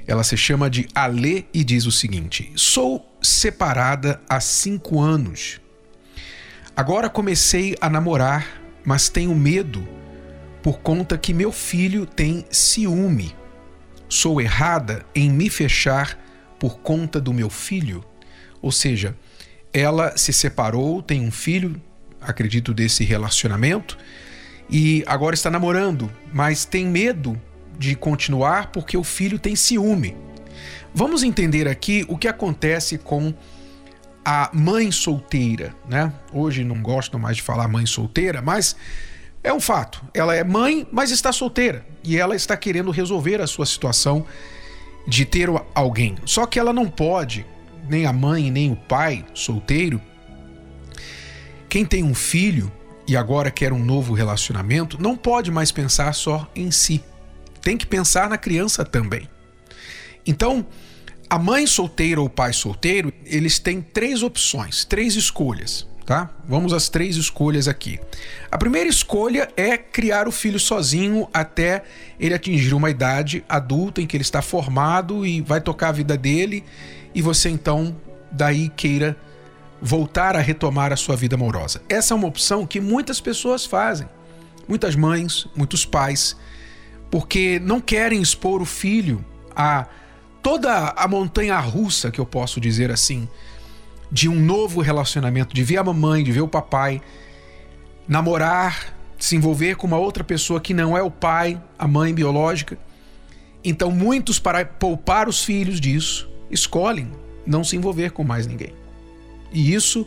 Ela 0.06 0.24
se 0.24 0.36
chama 0.36 0.68
de 0.68 0.88
Ale 0.94 1.46
e 1.54 1.62
diz 1.62 1.86
o 1.86 1.92
seguinte: 1.92 2.52
Sou 2.56 3.16
separada 3.22 4.20
há 4.28 4.40
cinco 4.40 5.00
anos. 5.00 5.60
Agora 6.76 7.08
comecei 7.08 7.76
a 7.80 7.88
namorar, 7.88 8.46
mas 8.84 9.08
tenho 9.08 9.34
medo 9.34 9.86
por 10.62 10.78
conta 10.78 11.18
que 11.18 11.34
meu 11.34 11.52
filho 11.52 12.06
tem 12.06 12.46
ciúme. 12.50 13.34
Sou 14.08 14.40
errada 14.40 15.04
em 15.14 15.30
me 15.30 15.50
fechar 15.50 16.18
por 16.62 16.78
conta 16.78 17.20
do 17.20 17.34
meu 17.34 17.50
filho? 17.50 18.04
Ou 18.60 18.70
seja, 18.70 19.16
ela 19.72 20.16
se 20.16 20.32
separou, 20.32 21.02
tem 21.02 21.20
um 21.20 21.32
filho, 21.32 21.82
acredito, 22.20 22.72
desse 22.72 23.02
relacionamento, 23.02 23.98
e 24.70 25.02
agora 25.08 25.34
está 25.34 25.50
namorando, 25.50 26.08
mas 26.32 26.64
tem 26.64 26.86
medo 26.86 27.36
de 27.76 27.96
continuar 27.96 28.70
porque 28.70 28.96
o 28.96 29.02
filho 29.02 29.40
tem 29.40 29.56
ciúme. 29.56 30.16
Vamos 30.94 31.24
entender 31.24 31.66
aqui 31.66 32.06
o 32.06 32.16
que 32.16 32.28
acontece 32.28 32.96
com 32.96 33.34
a 34.24 34.48
mãe 34.54 34.92
solteira, 34.92 35.74
né? 35.88 36.12
Hoje 36.32 36.62
não 36.62 36.80
gosto 36.80 37.18
mais 37.18 37.38
de 37.38 37.42
falar 37.42 37.66
mãe 37.66 37.86
solteira, 37.86 38.40
mas 38.40 38.76
é 39.42 39.52
um 39.52 39.60
fato. 39.60 40.00
Ela 40.14 40.36
é 40.36 40.44
mãe, 40.44 40.86
mas 40.92 41.10
está 41.10 41.32
solteira 41.32 41.84
e 42.04 42.16
ela 42.16 42.36
está 42.36 42.56
querendo 42.56 42.92
resolver 42.92 43.40
a 43.40 43.48
sua 43.48 43.66
situação 43.66 44.24
de 45.06 45.24
ter 45.24 45.48
alguém. 45.74 46.16
Só 46.24 46.46
que 46.46 46.58
ela 46.58 46.72
não 46.72 46.88
pode, 46.88 47.46
nem 47.88 48.06
a 48.06 48.12
mãe, 48.12 48.50
nem 48.50 48.70
o 48.70 48.76
pai 48.76 49.24
solteiro. 49.34 50.00
Quem 51.68 51.84
tem 51.84 52.02
um 52.02 52.14
filho 52.14 52.70
e 53.06 53.16
agora 53.16 53.50
quer 53.50 53.72
um 53.72 53.84
novo 53.84 54.14
relacionamento, 54.14 55.00
não 55.00 55.16
pode 55.16 55.50
mais 55.50 55.72
pensar 55.72 56.12
só 56.14 56.50
em 56.54 56.70
si. 56.70 57.02
Tem 57.60 57.76
que 57.76 57.86
pensar 57.86 58.28
na 58.28 58.38
criança 58.38 58.84
também. 58.84 59.28
Então, 60.26 60.66
a 61.28 61.38
mãe 61.38 61.66
solteira 61.66 62.20
ou 62.20 62.26
o 62.26 62.30
pai 62.30 62.52
solteiro, 62.52 63.12
eles 63.24 63.58
têm 63.58 63.80
três 63.80 64.22
opções, 64.22 64.84
três 64.84 65.16
escolhas 65.16 65.86
tá? 66.04 66.30
Vamos 66.48 66.72
às 66.72 66.88
três 66.88 67.16
escolhas 67.16 67.68
aqui. 67.68 67.98
A 68.50 68.58
primeira 68.58 68.88
escolha 68.88 69.48
é 69.56 69.76
criar 69.76 70.26
o 70.26 70.32
filho 70.32 70.58
sozinho 70.58 71.28
até 71.32 71.82
ele 72.18 72.34
atingir 72.34 72.74
uma 72.74 72.90
idade 72.90 73.44
adulta 73.48 74.00
em 74.00 74.06
que 74.06 74.16
ele 74.16 74.22
está 74.22 74.42
formado 74.42 75.26
e 75.26 75.40
vai 75.40 75.60
tocar 75.60 75.88
a 75.88 75.92
vida 75.92 76.16
dele 76.16 76.64
e 77.14 77.22
você 77.22 77.48
então 77.48 77.96
daí 78.30 78.68
queira 78.68 79.16
voltar 79.80 80.36
a 80.36 80.40
retomar 80.40 80.92
a 80.92 80.96
sua 80.96 81.16
vida 81.16 81.34
amorosa. 81.34 81.82
Essa 81.88 82.14
é 82.14 82.16
uma 82.16 82.28
opção 82.28 82.66
que 82.66 82.80
muitas 82.80 83.20
pessoas 83.20 83.66
fazem. 83.66 84.08
Muitas 84.68 84.94
mães, 84.94 85.48
muitos 85.56 85.84
pais, 85.84 86.36
porque 87.10 87.58
não 87.58 87.80
querem 87.80 88.22
expor 88.22 88.62
o 88.62 88.64
filho 88.64 89.24
a 89.56 89.86
toda 90.40 90.88
a 90.96 91.06
montanha 91.08 91.58
russa 91.58 92.10
que 92.10 92.20
eu 92.20 92.26
posso 92.26 92.60
dizer 92.60 92.90
assim 92.90 93.28
de 94.12 94.28
um 94.28 94.38
novo 94.38 94.82
relacionamento, 94.82 95.54
de 95.54 95.64
ver 95.64 95.78
a 95.78 95.84
mamãe, 95.84 96.22
de 96.22 96.30
ver 96.30 96.42
o 96.42 96.48
papai, 96.48 97.00
namorar, 98.06 98.94
se 99.18 99.34
envolver 99.34 99.76
com 99.76 99.86
uma 99.86 99.96
outra 99.96 100.22
pessoa 100.22 100.60
que 100.60 100.74
não 100.74 100.96
é 100.96 101.02
o 101.02 101.10
pai, 101.10 101.58
a 101.78 101.88
mãe 101.88 102.12
biológica. 102.12 102.78
Então, 103.64 103.90
muitos, 103.90 104.38
para 104.38 104.66
poupar 104.66 105.30
os 105.30 105.42
filhos 105.42 105.80
disso, 105.80 106.30
escolhem 106.50 107.10
não 107.46 107.64
se 107.64 107.74
envolver 107.74 108.10
com 108.10 108.22
mais 108.22 108.46
ninguém. 108.46 108.74
E 109.50 109.72
isso 109.72 110.06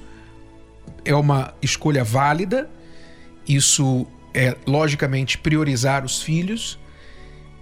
é 1.04 1.16
uma 1.16 1.56
escolha 1.60 2.04
válida, 2.04 2.70
isso 3.48 4.06
é, 4.36 4.56
logicamente, 4.68 5.40
priorizar 5.40 6.06
os 6.06 6.22
filhos, 6.22 6.78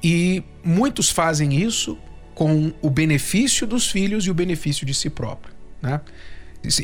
e 0.03 0.43
muitos 0.62 1.10
fazem 1.10 1.53
isso 1.56 1.97
com 2.36 2.73
o 2.82 2.89
benefício 2.89 3.65
dos 3.65 3.89
filhos 3.89 4.25
e 4.25 4.32
o 4.32 4.34
benefício 4.34 4.86
de 4.86 4.93
si 4.93 5.10
próprio. 5.10 5.53
Né? 5.82 6.01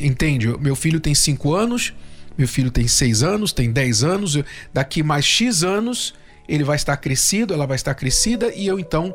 Entende? 0.00 0.48
Meu 0.58 0.76
filho 0.76 1.00
tem 1.00 1.14
5 1.14 1.54
anos, 1.54 1.94
meu 2.36 2.46
filho 2.46 2.70
tem 2.70 2.86
6 2.86 3.22
anos, 3.22 3.52
tem 3.52 3.72
10 3.72 4.04
anos, 4.04 4.38
daqui 4.72 5.02
mais 5.02 5.24
X 5.24 5.62
anos 5.62 6.14
ele 6.48 6.64
vai 6.64 6.76
estar 6.76 6.96
crescido, 6.96 7.54
ela 7.54 7.66
vai 7.66 7.76
estar 7.76 7.94
crescida 7.94 8.52
e 8.54 8.66
eu 8.66 8.78
então 8.78 9.14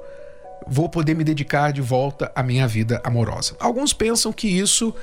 vou 0.67 0.89
poder 0.89 1.13
me 1.13 1.23
dedicar 1.23 1.71
de 1.71 1.81
volta 1.81 2.31
à 2.35 2.41
minha 2.41 2.67
vida 2.67 3.01
amorosa. 3.03 3.55
Alguns 3.59 3.93
pensam 3.93 4.31
que 4.31 4.47
isso 4.47 4.93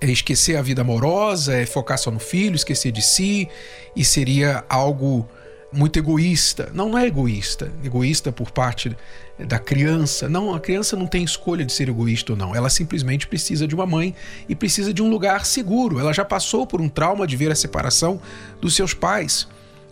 é 0.00 0.10
esquecer 0.10 0.56
a 0.56 0.62
vida 0.62 0.82
amorosa, 0.82 1.54
é 1.54 1.64
focar 1.64 1.96
só 1.96 2.10
no 2.10 2.18
filho, 2.18 2.56
esquecer 2.56 2.92
de 2.92 3.00
si 3.00 3.48
e 3.94 4.04
seria 4.04 4.64
algo 4.68 5.26
muito 5.72 5.98
egoísta. 5.98 6.70
Não, 6.72 6.88
não 6.88 6.98
é 6.98 7.06
egoísta. 7.06 7.70
Egoísta 7.84 8.32
por 8.32 8.50
parte 8.50 8.96
da 9.38 9.58
criança. 9.58 10.28
Não, 10.28 10.54
a 10.54 10.60
criança 10.60 10.96
não 10.96 11.06
tem 11.06 11.24
escolha 11.24 11.64
de 11.64 11.72
ser 11.72 11.88
egoísta 11.88 12.32
ou 12.32 12.38
não. 12.38 12.54
Ela 12.54 12.70
simplesmente 12.70 13.26
precisa 13.26 13.66
de 13.66 13.74
uma 13.74 13.86
mãe 13.86 14.14
e 14.48 14.54
precisa 14.54 14.92
de 14.92 15.02
um 15.02 15.10
lugar 15.10 15.44
seguro. 15.44 15.98
Ela 15.98 16.12
já 16.12 16.24
passou 16.24 16.66
por 16.66 16.80
um 16.80 16.88
trauma 16.88 17.26
de 17.26 17.36
ver 17.36 17.50
a 17.50 17.54
separação 17.54 18.20
dos 18.60 18.74
seus 18.74 18.94
pais. 18.94 19.46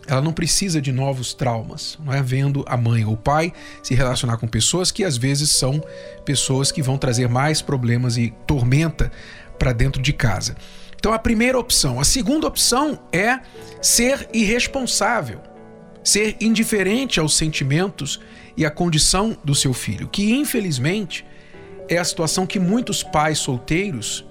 Ela 0.07 0.21
não 0.21 0.31
precisa 0.31 0.79
de 0.79 0.91
novos 0.91 1.33
traumas, 1.33 1.97
não 2.05 2.13
é 2.13 2.21
vendo 2.21 2.63
a 2.67 2.77
mãe 2.77 3.03
ou 3.03 3.13
o 3.13 3.17
pai 3.17 3.51
se 3.81 3.95
relacionar 3.95 4.37
com 4.37 4.47
pessoas 4.47 4.91
que 4.91 5.03
às 5.03 5.17
vezes 5.17 5.49
são 5.49 5.83
pessoas 6.23 6.71
que 6.71 6.79
vão 6.79 6.95
trazer 6.95 7.27
mais 7.27 7.59
problemas 7.59 8.15
e 8.15 8.31
tormenta 8.45 9.11
para 9.57 9.73
dentro 9.73 9.99
de 9.99 10.13
casa. 10.13 10.55
Então 10.95 11.11
a 11.11 11.17
primeira 11.17 11.57
opção, 11.57 11.99
a 11.99 12.03
segunda 12.03 12.45
opção 12.45 12.99
é 13.11 13.39
ser 13.81 14.29
irresponsável 14.31 15.41
ser 16.05 16.37
indiferente 16.39 17.19
aos 17.19 17.35
sentimentos 17.35 18.21
e 18.55 18.65
à 18.65 18.69
condição 18.69 19.35
do 19.43 19.55
seu 19.55 19.73
filho, 19.73 20.07
que 20.07 20.33
infelizmente 20.33 21.25
é 21.89 21.97
a 21.97 22.03
situação 22.03 22.45
que 22.45 22.59
muitos 22.59 23.03
pais 23.03 23.39
solteiros 23.39 24.25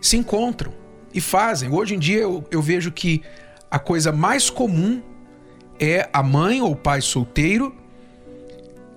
se 0.00 0.16
encontram 0.16 0.72
e 1.12 1.20
fazem. 1.20 1.72
Hoje 1.72 1.94
em 1.94 1.98
dia 1.98 2.20
eu, 2.20 2.44
eu 2.50 2.60
vejo 2.60 2.92
que 2.92 3.22
a 3.70 3.78
coisa 3.78 4.12
mais 4.12 4.50
comum 4.50 5.02
é 5.80 6.08
a 6.12 6.22
mãe 6.22 6.60
ou 6.60 6.72
o 6.72 6.76
pai 6.76 7.00
solteiro 7.00 7.74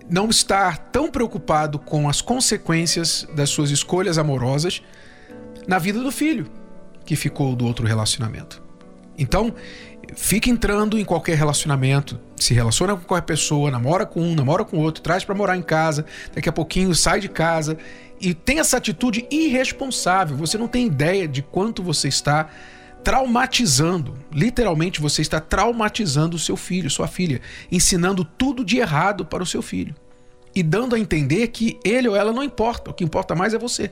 não 0.09 0.29
estar 0.29 0.77
tão 0.91 1.09
preocupado 1.09 1.79
com 1.79 2.09
as 2.09 2.21
consequências 2.21 3.27
das 3.33 3.49
suas 3.49 3.69
escolhas 3.69 4.17
amorosas 4.17 4.81
na 5.67 5.79
vida 5.79 6.01
do 6.01 6.11
filho 6.11 6.47
que 7.05 7.15
ficou 7.15 7.55
do 7.55 7.65
outro 7.65 7.87
relacionamento. 7.87 8.61
Então, 9.17 9.53
fica 10.15 10.49
entrando 10.49 10.97
em 10.97 11.05
qualquer 11.05 11.37
relacionamento, 11.37 12.19
se 12.35 12.53
relaciona 12.53 12.95
com 12.95 13.03
qualquer 13.03 13.25
pessoa, 13.25 13.71
namora 13.71 14.05
com 14.05 14.21
um, 14.21 14.35
namora 14.35 14.63
com 14.63 14.77
outro, 14.77 15.01
traz 15.01 15.23
para 15.23 15.35
morar 15.35 15.57
em 15.57 15.61
casa, 15.61 16.05
daqui 16.33 16.49
a 16.49 16.51
pouquinho 16.51 16.93
sai 16.95 17.19
de 17.19 17.29
casa 17.29 17.77
e 18.19 18.33
tem 18.33 18.59
essa 18.59 18.77
atitude 18.77 19.25
irresponsável. 19.31 20.35
Você 20.37 20.57
não 20.57 20.67
tem 20.67 20.85
ideia 20.85 21.27
de 21.27 21.41
quanto 21.41 21.81
você 21.81 22.07
está 22.07 22.49
traumatizando, 23.03 24.17
literalmente 24.31 24.99
você 24.99 25.21
está 25.21 25.39
traumatizando 25.39 26.35
o 26.35 26.39
seu 26.39 26.57
filho, 26.57 26.89
sua 26.89 27.07
filha, 27.07 27.41
ensinando 27.71 28.25
tudo 28.25 28.65
de 28.65 28.77
errado 28.77 29.25
para 29.25 29.41
o 29.41 29.45
seu 29.45 29.61
filho 29.61 29.95
e 30.53 30.63
dando 30.63 30.95
a 30.95 30.99
entender 30.99 31.47
que 31.47 31.79
ele 31.83 32.07
ou 32.07 32.15
ela 32.15 32.33
não 32.33 32.43
importa, 32.43 32.91
o 32.91 32.93
que 32.93 33.03
importa 33.03 33.35
mais 33.35 33.53
é 33.53 33.57
você. 33.57 33.91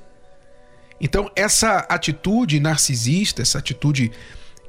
Então, 1.00 1.32
essa 1.36 1.80
atitude 1.90 2.60
narcisista, 2.60 3.42
essa 3.42 3.60
atitude 3.60 4.12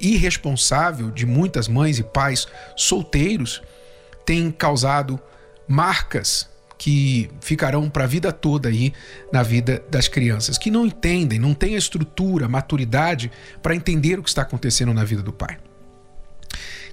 irresponsável 0.00 1.10
de 1.10 1.26
muitas 1.26 1.68
mães 1.68 1.98
e 1.98 2.02
pais 2.02 2.46
solteiros 2.76 3.62
tem 4.24 4.50
causado 4.50 5.20
marcas 5.66 6.48
que 6.78 7.28
ficarão 7.40 7.90
para 7.90 8.04
a 8.04 8.06
vida 8.06 8.32
toda 8.32 8.68
aí 8.68 8.92
na 9.32 9.42
vida 9.42 9.84
das 9.90 10.06
crianças, 10.06 10.56
que 10.56 10.70
não 10.70 10.86
entendem, 10.86 11.38
não 11.38 11.52
têm 11.52 11.74
a 11.74 11.78
estrutura, 11.78 12.46
a 12.46 12.48
maturidade 12.48 13.32
para 13.60 13.74
entender 13.74 14.18
o 14.18 14.22
que 14.22 14.28
está 14.28 14.42
acontecendo 14.42 14.94
na 14.94 15.04
vida 15.04 15.22
do 15.22 15.32
pai. 15.32 15.58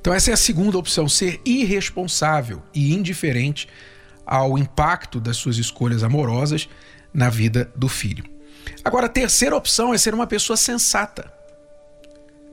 Então, 0.02 0.14
essa 0.14 0.32
é 0.32 0.34
a 0.34 0.38
segunda 0.38 0.78
opção: 0.78 1.08
ser 1.08 1.40
irresponsável 1.46 2.64
e 2.74 2.94
indiferente 2.94 3.68
ao 4.26 4.58
impacto 4.58 5.20
das 5.20 5.38
suas 5.38 5.58
escolhas 5.58 6.04
amorosas 6.04 6.68
na 7.14 7.30
vida 7.30 7.72
do 7.76 7.88
filho. 7.88 8.24
Agora, 8.84 9.06
a 9.06 9.10
terceira 9.10 9.56
opção 9.56 9.94
é 9.94 9.98
ser 9.98 10.14
uma 10.14 10.26
pessoa 10.26 10.58
sensata. 10.58 11.32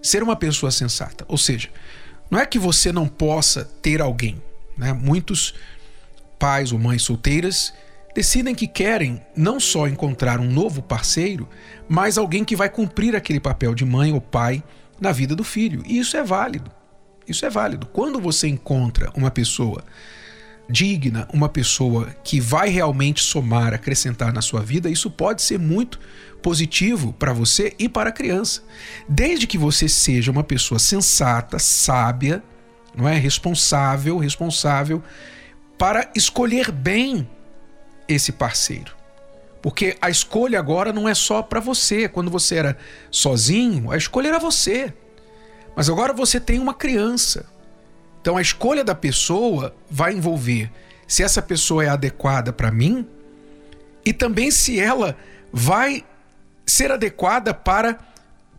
Ser 0.02 0.22
uma 0.22 0.36
pessoa 0.36 0.70
sensata. 0.70 1.24
Ou 1.28 1.38
seja, 1.38 1.68
não 2.30 2.38
é 2.38 2.44
que 2.44 2.58
você 2.58 2.92
não 2.92 3.06
possa 3.06 3.64
ter 3.80 4.02
alguém. 4.02 4.42
Né? 4.76 4.92
Muitos 4.92 5.54
pais 6.38 6.72
ou 6.72 6.78
mães 6.78 7.02
solteiras 7.02 7.72
decidem 8.14 8.54
que 8.54 8.66
querem 8.66 9.22
não 9.36 9.58
só 9.58 9.86
encontrar 9.86 10.40
um 10.40 10.50
novo 10.50 10.82
parceiro, 10.82 11.48
mas 11.88 12.18
alguém 12.18 12.44
que 12.44 12.56
vai 12.56 12.68
cumprir 12.68 13.16
aquele 13.16 13.40
papel 13.40 13.74
de 13.74 13.84
mãe 13.84 14.12
ou 14.12 14.20
pai 14.20 14.62
na 15.00 15.12
vida 15.12 15.34
do 15.34 15.44
filho. 15.44 15.82
E 15.86 15.98
isso 15.98 16.16
é 16.16 16.22
válido. 16.22 16.70
Isso 17.26 17.46
é 17.46 17.50
válido. 17.50 17.86
Quando 17.86 18.20
você 18.20 18.48
encontra 18.48 19.10
uma 19.14 19.30
pessoa 19.30 19.84
digna, 20.68 21.28
uma 21.32 21.48
pessoa 21.48 22.14
que 22.24 22.40
vai 22.40 22.68
realmente 22.68 23.22
somar, 23.22 23.74
acrescentar 23.74 24.32
na 24.32 24.40
sua 24.40 24.60
vida, 24.60 24.90
isso 24.90 25.10
pode 25.10 25.42
ser 25.42 25.58
muito 25.58 25.98
positivo 26.42 27.12
para 27.14 27.32
você 27.32 27.74
e 27.78 27.88
para 27.88 28.10
a 28.10 28.12
criança. 28.12 28.62
Desde 29.08 29.46
que 29.46 29.56
você 29.56 29.88
seja 29.88 30.30
uma 30.30 30.44
pessoa 30.44 30.78
sensata, 30.78 31.58
sábia, 31.58 32.42
não 32.94 33.08
é 33.08 33.16
responsável, 33.16 34.18
responsável 34.18 35.02
para 35.78 36.10
escolher 36.14 36.70
bem 36.70 37.28
esse 38.08 38.32
parceiro. 38.32 38.94
Porque 39.62 39.96
a 40.02 40.10
escolha 40.10 40.58
agora 40.58 40.92
não 40.92 41.08
é 41.08 41.14
só 41.14 41.40
para 41.40 41.60
você. 41.60 42.08
Quando 42.08 42.30
você 42.30 42.56
era 42.56 42.76
sozinho, 43.10 43.90
a 43.92 43.96
escolha 43.96 44.28
era 44.28 44.38
você. 44.38 44.92
Mas 45.76 45.88
agora 45.88 46.12
você 46.12 46.40
tem 46.40 46.58
uma 46.58 46.74
criança. 46.74 47.46
Então 48.20 48.36
a 48.36 48.42
escolha 48.42 48.84
da 48.84 48.94
pessoa 48.94 49.74
vai 49.88 50.12
envolver 50.12 50.70
se 51.06 51.22
essa 51.22 51.40
pessoa 51.40 51.84
é 51.84 51.88
adequada 51.88 52.52
para 52.52 52.70
mim 52.70 53.06
e 54.04 54.12
também 54.12 54.50
se 54.50 54.80
ela 54.80 55.16
vai 55.52 56.04
ser 56.66 56.90
adequada 56.90 57.52
para 57.52 57.98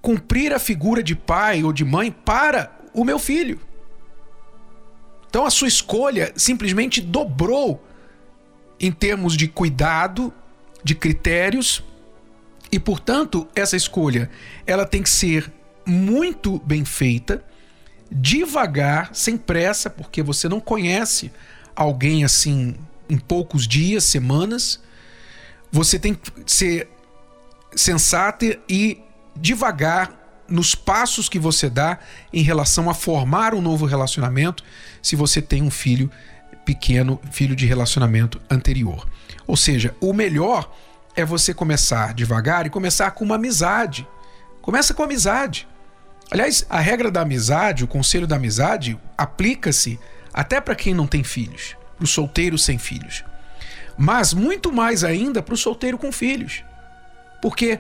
cumprir 0.01 0.53
a 0.53 0.59
figura 0.59 1.01
de 1.01 1.15
pai 1.15 1.63
ou 1.63 1.71
de 1.71 1.85
mãe 1.85 2.11
para 2.11 2.71
o 2.93 3.03
meu 3.03 3.17
filho. 3.17 3.59
Então 5.29 5.45
a 5.45 5.49
sua 5.49 5.67
escolha 5.67 6.31
simplesmente 6.35 7.01
dobrou 7.01 7.83
em 8.79 8.91
termos 8.91 9.35
de 9.37 9.47
cuidado, 9.47 10.33
de 10.83 10.93
critérios, 10.93 11.83
e 12.71 12.79
portanto, 12.79 13.47
essa 13.55 13.77
escolha, 13.77 14.31
ela 14.65 14.83
tem 14.83 15.03
que 15.03 15.09
ser 15.09 15.51
muito 15.85 16.59
bem 16.65 16.83
feita, 16.83 17.43
devagar, 18.11 19.11
sem 19.13 19.37
pressa, 19.37 19.89
porque 19.89 20.23
você 20.23 20.49
não 20.49 20.59
conhece 20.59 21.31
alguém 21.75 22.23
assim 22.23 22.75
em 23.07 23.17
poucos 23.17 23.67
dias, 23.67 24.03
semanas. 24.05 24.79
Você 25.71 25.99
tem 25.99 26.15
que 26.15 26.31
ser 26.45 26.89
sensata 27.75 28.59
e 28.67 29.01
devagar 29.35 30.11
nos 30.47 30.75
passos 30.75 31.29
que 31.29 31.39
você 31.39 31.69
dá 31.69 31.97
em 32.31 32.43
relação 32.43 32.89
a 32.89 32.93
formar 32.93 33.53
um 33.53 33.61
novo 33.61 33.85
relacionamento, 33.85 34.63
se 35.01 35.15
você 35.15 35.41
tem 35.41 35.61
um 35.61 35.71
filho 35.71 36.11
pequeno, 36.65 37.19
filho 37.31 37.55
de 37.55 37.65
relacionamento 37.65 38.41
anterior. 38.49 39.07
Ou 39.47 39.57
seja, 39.57 39.95
o 39.99 40.13
melhor 40.13 40.71
é 41.15 41.25
você 41.25 41.53
começar 41.53 42.13
devagar 42.13 42.65
e 42.65 42.69
começar 42.69 43.11
com 43.11 43.23
uma 43.23 43.35
amizade. 43.35 44.07
Começa 44.61 44.93
com 44.93 45.03
amizade. 45.03 45.67
Aliás, 46.31 46.65
a 46.69 46.79
regra 46.79 47.11
da 47.11 47.21
amizade, 47.21 47.83
o 47.83 47.87
conselho 47.87 48.25
da 48.25 48.37
amizade, 48.37 48.97
aplica-se 49.17 49.99
até 50.33 50.59
para 50.59 50.75
quem 50.75 50.93
não 50.93 51.05
tem 51.05 51.23
filhos, 51.23 51.75
para 51.95 52.05
o 52.05 52.07
solteiro 52.07 52.57
sem 52.57 52.77
filhos. 52.77 53.23
Mas 53.97 54.33
muito 54.33 54.71
mais 54.71 55.03
ainda 55.03 55.43
para 55.43 55.53
o 55.53 55.57
solteiro 55.57 55.97
com 55.97 56.11
filhos. 56.11 56.63
Porque 57.43 57.77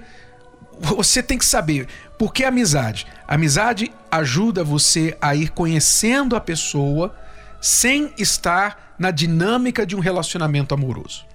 você 0.77 1.23
tem 1.23 1.37
que 1.37 1.45
saber 1.45 1.87
por 2.19 2.33
que 2.33 2.43
amizade. 2.43 3.07
amizade 3.25 3.93
ajuda 4.11 4.61
você 4.61 5.17
a 5.21 5.33
ir 5.33 5.51
conhecendo 5.51 6.35
a 6.35 6.41
pessoa 6.41 7.15
sem 7.61 8.13
estar 8.17 8.93
na 8.99 9.09
dinâmica 9.09 9.85
de 9.85 9.95
um 9.95 10.01
relacionamento 10.01 10.73
amoroso. 10.73 11.25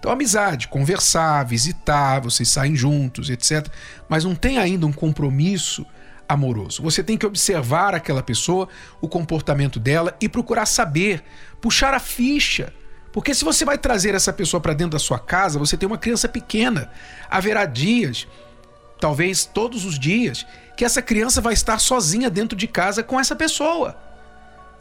Então, 0.00 0.10
amizade, 0.10 0.66
conversar, 0.66 1.44
visitar, 1.44 2.20
vocês 2.20 2.48
saem 2.48 2.74
juntos, 2.74 3.30
etc. 3.30 3.68
Mas 4.08 4.24
não 4.24 4.34
tem 4.34 4.58
ainda 4.58 4.84
um 4.84 4.92
compromisso 4.92 5.86
amoroso. 6.28 6.82
Você 6.82 7.04
tem 7.04 7.16
que 7.16 7.24
observar 7.24 7.94
aquela 7.94 8.20
pessoa, 8.20 8.68
o 9.00 9.06
comportamento 9.06 9.78
dela 9.78 10.16
e 10.20 10.28
procurar 10.28 10.66
saber, 10.66 11.22
puxar 11.60 11.94
a 11.94 12.00
ficha. 12.00 12.72
Porque 13.16 13.32
se 13.32 13.46
você 13.46 13.64
vai 13.64 13.78
trazer 13.78 14.14
essa 14.14 14.30
pessoa 14.30 14.60
para 14.60 14.74
dentro 14.74 14.90
da 14.90 14.98
sua 14.98 15.18
casa, 15.18 15.58
você 15.58 15.74
tem 15.74 15.86
uma 15.86 15.96
criança 15.96 16.28
pequena. 16.28 16.90
Haverá 17.30 17.64
dias 17.64 18.28
talvez 19.00 19.46
todos 19.46 19.86
os 19.86 19.98
dias, 19.98 20.46
que 20.76 20.84
essa 20.84 21.00
criança 21.00 21.40
vai 21.40 21.54
estar 21.54 21.78
sozinha 21.78 22.28
dentro 22.28 22.54
de 22.54 22.66
casa 22.66 23.02
com 23.02 23.18
essa 23.18 23.34
pessoa. 23.34 23.96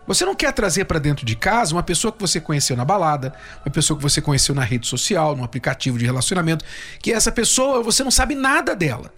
Você 0.06 0.26
não 0.26 0.36
quer 0.36 0.52
trazer 0.52 0.84
para 0.84 1.00
dentro 1.00 1.26
de 1.26 1.34
casa 1.34 1.74
uma 1.74 1.82
pessoa 1.82 2.12
que 2.12 2.19
você 2.19 2.41
conheceu 2.41 2.76
na 2.76 2.84
balada, 2.84 3.34
uma 3.65 3.71
pessoa 3.71 3.95
que 3.95 4.04
você 4.04 4.21
conheceu 4.21 4.54
na 4.54 4.65
rede 4.65 4.86
social, 4.86 5.34
num 5.34 5.43
aplicativo 5.45 5.98
de 5.98 6.04
relacionamento, 6.04 6.65
que 7.00 7.13
essa 7.13 7.32
pessoa 7.32 7.82
você 7.82 8.04
não 8.04 8.12
sabe 8.12 8.36
nada 8.36 8.76
dela. 8.76 9.13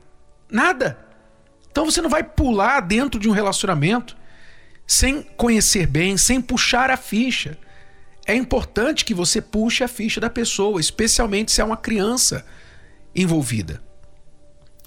Nada. 0.47 0.95
Então 1.71 1.86
você 1.86 2.03
não 2.03 2.10
vai 2.10 2.21
pular 2.21 2.82
dentro 2.82 3.19
de 3.19 3.27
um 3.27 3.34
relacionamento 3.34 4.15
sem 4.86 5.23
conhecer 5.23 5.88
bem, 5.88 6.17
sem 6.17 6.39
puxar 6.39 6.91
a 6.91 6.97
ficha. 6.97 7.58
É 8.27 8.35
importante 8.35 9.05
que 9.05 9.13
você 9.13 9.41
puxe 9.41 9.85
a 9.85 9.87
ficha 9.87 10.19
da 10.19 10.29
pessoa, 10.29 10.81
especialmente 10.81 11.49
se 11.49 11.61
é 11.61 11.63
uma 11.63 11.77
criança 11.77 12.45
envolvida. 13.15 13.81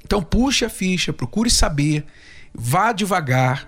Então 0.05 0.23
puxe 0.23 0.63
a 0.63 0.69
ficha, 0.69 1.11
procure 1.11 1.49
saber, 1.49 2.05
vá 2.53 2.93
devagar, 2.93 3.67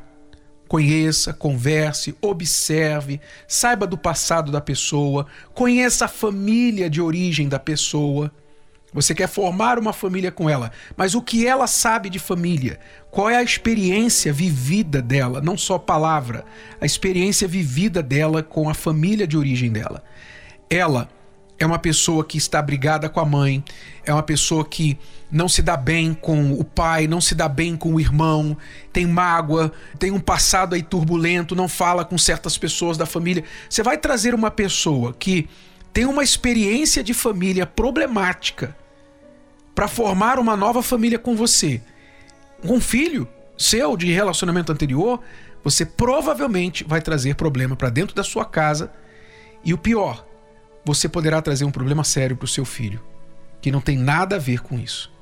conheça, 0.68 1.32
converse, 1.32 2.14
observe, 2.20 3.18
saiba 3.48 3.87
do 3.87 3.96
passado 3.96 4.52
da 4.52 4.61
pessoa, 4.61 5.26
conheça 5.54 6.04
a 6.04 6.08
família 6.08 6.90
de 6.90 7.00
origem 7.00 7.48
da 7.48 7.58
pessoa. 7.58 8.30
Você 8.92 9.14
quer 9.14 9.26
formar 9.26 9.78
uma 9.78 9.92
família 9.92 10.31
com 10.31 10.50
ela, 10.50 10.70
mas 10.96 11.14
o 11.14 11.22
que 11.22 11.46
ela 11.46 11.66
sabe 11.66 12.11
de 12.11 12.18
família? 12.18 12.78
Qual 13.11 13.28
é 13.28 13.37
a 13.37 13.42
experiência 13.42 14.33
vivida 14.33 15.00
dela? 15.00 15.40
Não 15.40 15.57
só 15.57 15.78
palavra, 15.78 16.44
a 16.78 16.85
experiência 16.85 17.48
vivida 17.48 18.02
dela 18.02 18.42
com 18.42 18.68
a 18.68 18.74
família 18.74 19.26
de 19.26 19.37
origem 19.37 19.72
dela. 19.72 20.05
Ela 20.68 21.09
é 21.59 21.64
uma 21.64 21.78
pessoa 21.78 22.24
que 22.24 22.37
está 22.37 22.61
brigada 22.61 23.09
com 23.09 23.20
a 23.20 23.24
mãe, 23.24 23.64
é 24.05 24.12
uma 24.12 24.22
pessoa 24.22 24.64
que 24.64 24.98
não 25.31 25.48
se 25.48 25.62
dá 25.62 25.76
bem 25.76 26.12
com 26.12 26.52
o 26.52 26.64
pai, 26.64 27.07
não 27.07 27.20
se 27.20 27.35
dá 27.35 27.48
bem 27.48 27.76
com 27.76 27.94
o 27.94 28.00
irmão, 28.00 28.57
tem 28.92 29.07
mágoa, 29.07 29.72
tem 29.98 30.11
um 30.11 30.20
passado 30.20 30.74
aí 30.74 30.83
turbulento, 30.83 31.55
não 31.55 31.68
fala 31.68 32.05
com 32.05 32.18
certas 32.18 32.59
pessoas 32.59 32.98
da 32.98 33.07
família. 33.07 33.44
Você 33.70 33.83
vai 33.83 33.96
trazer 33.96 34.35
uma 34.35 34.50
pessoa 34.50 35.14
que 35.18 35.48
tem 35.92 36.05
uma 36.05 36.22
experiência 36.22 37.02
de 37.02 37.14
família 37.14 37.64
problemática 37.64 38.82
para 39.74 39.88
formar 39.88 40.38
uma 40.38 40.56
nova 40.56 40.82
família 40.82 41.18
com 41.18 41.35
você. 41.37 41.80
Com 42.66 42.74
um 42.74 42.80
filho 42.80 43.28
seu 43.56 43.96
de 43.96 44.12
relacionamento 44.12 44.72
anterior, 44.72 45.20
você 45.62 45.85
provavelmente 45.85 46.85
vai 46.85 47.00
trazer 47.00 47.35
problema 47.35 47.76
para 47.76 47.90
dentro 47.90 48.14
da 48.14 48.24
sua 48.24 48.44
casa. 48.44 48.92
E 49.64 49.72
o 49.72 49.78
pior, 49.78 50.26
você 50.85 51.08
poderá 51.08 51.40
trazer 51.40 51.64
um 51.64 51.70
problema 51.70 52.04
sério 52.04 52.37
para 52.37 52.44
o 52.44 52.48
seu 52.48 52.64
filho, 52.64 53.00
que 53.61 53.70
não 53.70 53.80
tem 53.80 53.96
nada 53.96 54.37
a 54.37 54.38
ver 54.38 54.61
com 54.61 54.78
isso 54.78 55.12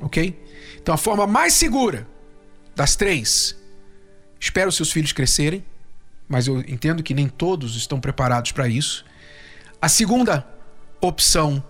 ok? 0.00 0.38
Então 0.80 0.94
a 0.94 0.98
forma 0.98 1.26
mais 1.26 1.54
segura 1.54 2.06
das 2.74 2.96
três, 2.96 3.56
espera 4.38 4.68
os 4.68 4.76
seus 4.76 4.92
filhos 4.92 5.12
crescerem, 5.12 5.64
mas 6.28 6.46
eu 6.46 6.60
entendo 6.60 7.02
que 7.02 7.14
nem 7.14 7.28
todos 7.28 7.76
estão 7.76 8.00
preparados 8.00 8.52
para 8.52 8.68
isso. 8.68 9.04
A 9.80 9.88
segunda 9.88 10.46
opção, 11.00 11.62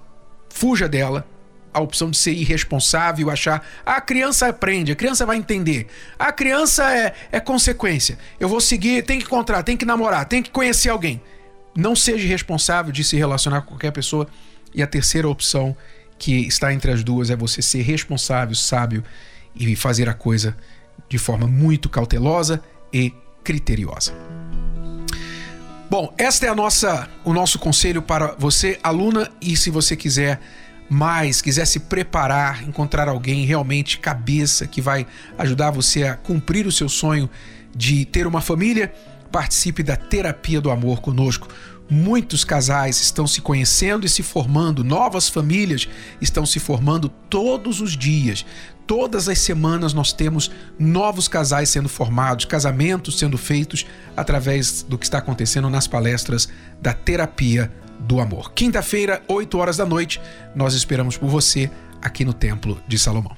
fuja 0.48 0.88
dela. 0.88 1.26
A 1.76 1.80
opção 1.80 2.10
de 2.10 2.16
ser 2.16 2.32
irresponsável, 2.32 3.28
achar 3.28 3.62
ah, 3.84 3.96
a 3.96 4.00
criança 4.00 4.48
aprende, 4.48 4.92
a 4.92 4.96
criança 4.96 5.26
vai 5.26 5.36
entender. 5.36 5.88
A 6.18 6.32
criança 6.32 6.90
é, 6.90 7.12
é 7.30 7.38
consequência. 7.38 8.16
Eu 8.40 8.48
vou 8.48 8.62
seguir, 8.62 9.04
tem 9.04 9.18
que 9.18 9.26
encontrar, 9.26 9.62
tem 9.62 9.76
que 9.76 9.84
namorar, 9.84 10.24
tem 10.24 10.42
que 10.42 10.50
conhecer 10.50 10.88
alguém. 10.88 11.20
Não 11.76 11.94
seja 11.94 12.26
responsável 12.26 12.90
de 12.90 13.04
se 13.04 13.14
relacionar 13.16 13.60
com 13.60 13.68
qualquer 13.68 13.90
pessoa. 13.90 14.26
E 14.74 14.82
a 14.82 14.86
terceira 14.86 15.28
opção 15.28 15.76
que 16.18 16.46
está 16.46 16.72
entre 16.72 16.90
as 16.90 17.04
duas 17.04 17.28
é 17.28 17.36
você 17.36 17.60
ser 17.60 17.82
responsável, 17.82 18.54
sábio 18.54 19.04
e 19.54 19.76
fazer 19.76 20.08
a 20.08 20.14
coisa 20.14 20.56
de 21.10 21.18
forma 21.18 21.46
muito 21.46 21.90
cautelosa 21.90 22.62
e 22.90 23.12
criteriosa. 23.44 24.14
Bom, 25.88 26.12
esta 26.18 26.46
é 26.46 26.48
a 26.48 26.54
nossa 26.54 27.08
o 27.24 27.32
nosso 27.32 27.58
conselho 27.58 28.02
para 28.02 28.34
você, 28.38 28.78
aluna, 28.82 29.30
e 29.40 29.56
se 29.56 29.70
você 29.70 29.94
quiser 29.94 30.40
mais, 30.88 31.42
quiser 31.42 31.66
se 31.66 31.80
preparar, 31.80 32.62
encontrar 32.66 33.08
alguém 33.08 33.44
realmente 33.44 33.98
cabeça 33.98 34.66
que 34.66 34.80
vai 34.80 35.06
ajudar 35.36 35.70
você 35.70 36.04
a 36.04 36.14
cumprir 36.16 36.66
o 36.66 36.72
seu 36.72 36.88
sonho 36.88 37.28
de 37.74 38.04
ter 38.04 38.26
uma 38.26 38.40
família, 38.40 38.92
participe 39.30 39.82
da 39.82 39.96
terapia 39.96 40.60
do 40.60 40.70
amor 40.70 41.00
conosco. 41.00 41.48
Muitos 41.88 42.44
casais 42.44 43.00
estão 43.00 43.26
se 43.26 43.40
conhecendo 43.40 44.06
e 44.06 44.08
se 44.08 44.22
formando, 44.22 44.82
novas 44.82 45.28
famílias 45.28 45.88
estão 46.20 46.44
se 46.44 46.58
formando 46.58 47.08
todos 47.08 47.80
os 47.80 47.96
dias. 47.96 48.44
Todas 48.86 49.28
as 49.28 49.38
semanas 49.40 49.92
nós 49.92 50.12
temos 50.12 50.50
novos 50.78 51.28
casais 51.28 51.68
sendo 51.68 51.88
formados, 51.88 52.44
casamentos 52.44 53.18
sendo 53.18 53.36
feitos 53.36 53.84
através 54.16 54.82
do 54.82 54.96
que 54.96 55.04
está 55.04 55.18
acontecendo 55.18 55.68
nas 55.68 55.86
palestras 55.86 56.48
da 56.80 56.92
terapia 56.92 57.72
do 58.00 58.20
amor. 58.20 58.52
Quinta-feira, 58.52 59.22
8 59.28 59.58
horas 59.58 59.76
da 59.76 59.86
noite, 59.86 60.20
nós 60.54 60.74
esperamos 60.74 61.16
por 61.16 61.28
você 61.28 61.70
aqui 62.00 62.24
no 62.24 62.32
Templo 62.32 62.80
de 62.86 62.98
Salomão. 62.98 63.36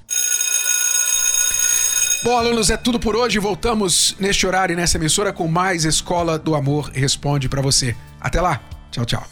Bom, 2.24 2.36
alunos, 2.36 2.68
é 2.68 2.76
tudo 2.76 2.98
por 2.98 3.14
hoje. 3.14 3.38
Voltamos 3.38 4.16
neste 4.18 4.46
horário 4.46 4.72
e 4.72 4.76
nessa 4.76 4.96
emissora 4.96 5.32
com 5.32 5.46
mais 5.46 5.84
Escola 5.84 6.38
do 6.38 6.54
Amor 6.54 6.90
Responde 6.92 7.48
para 7.48 7.62
você. 7.62 7.94
Até 8.20 8.40
lá. 8.40 8.60
Tchau, 8.90 9.04
tchau. 9.04 9.26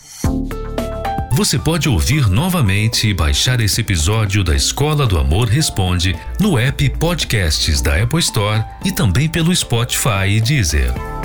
Você 1.32 1.58
pode 1.58 1.88
ouvir 1.88 2.30
novamente 2.30 3.08
e 3.08 3.12
baixar 3.12 3.60
esse 3.60 3.82
episódio 3.82 4.42
da 4.42 4.54
Escola 4.54 5.06
do 5.06 5.18
Amor 5.18 5.48
Responde 5.48 6.16
no 6.40 6.58
app 6.58 6.88
Podcasts 6.98 7.82
da 7.82 8.02
Apple 8.02 8.20
Store 8.20 8.64
e 8.84 8.90
também 8.90 9.28
pelo 9.28 9.54
Spotify 9.54 10.28
e 10.28 10.40
Deezer. 10.40 11.15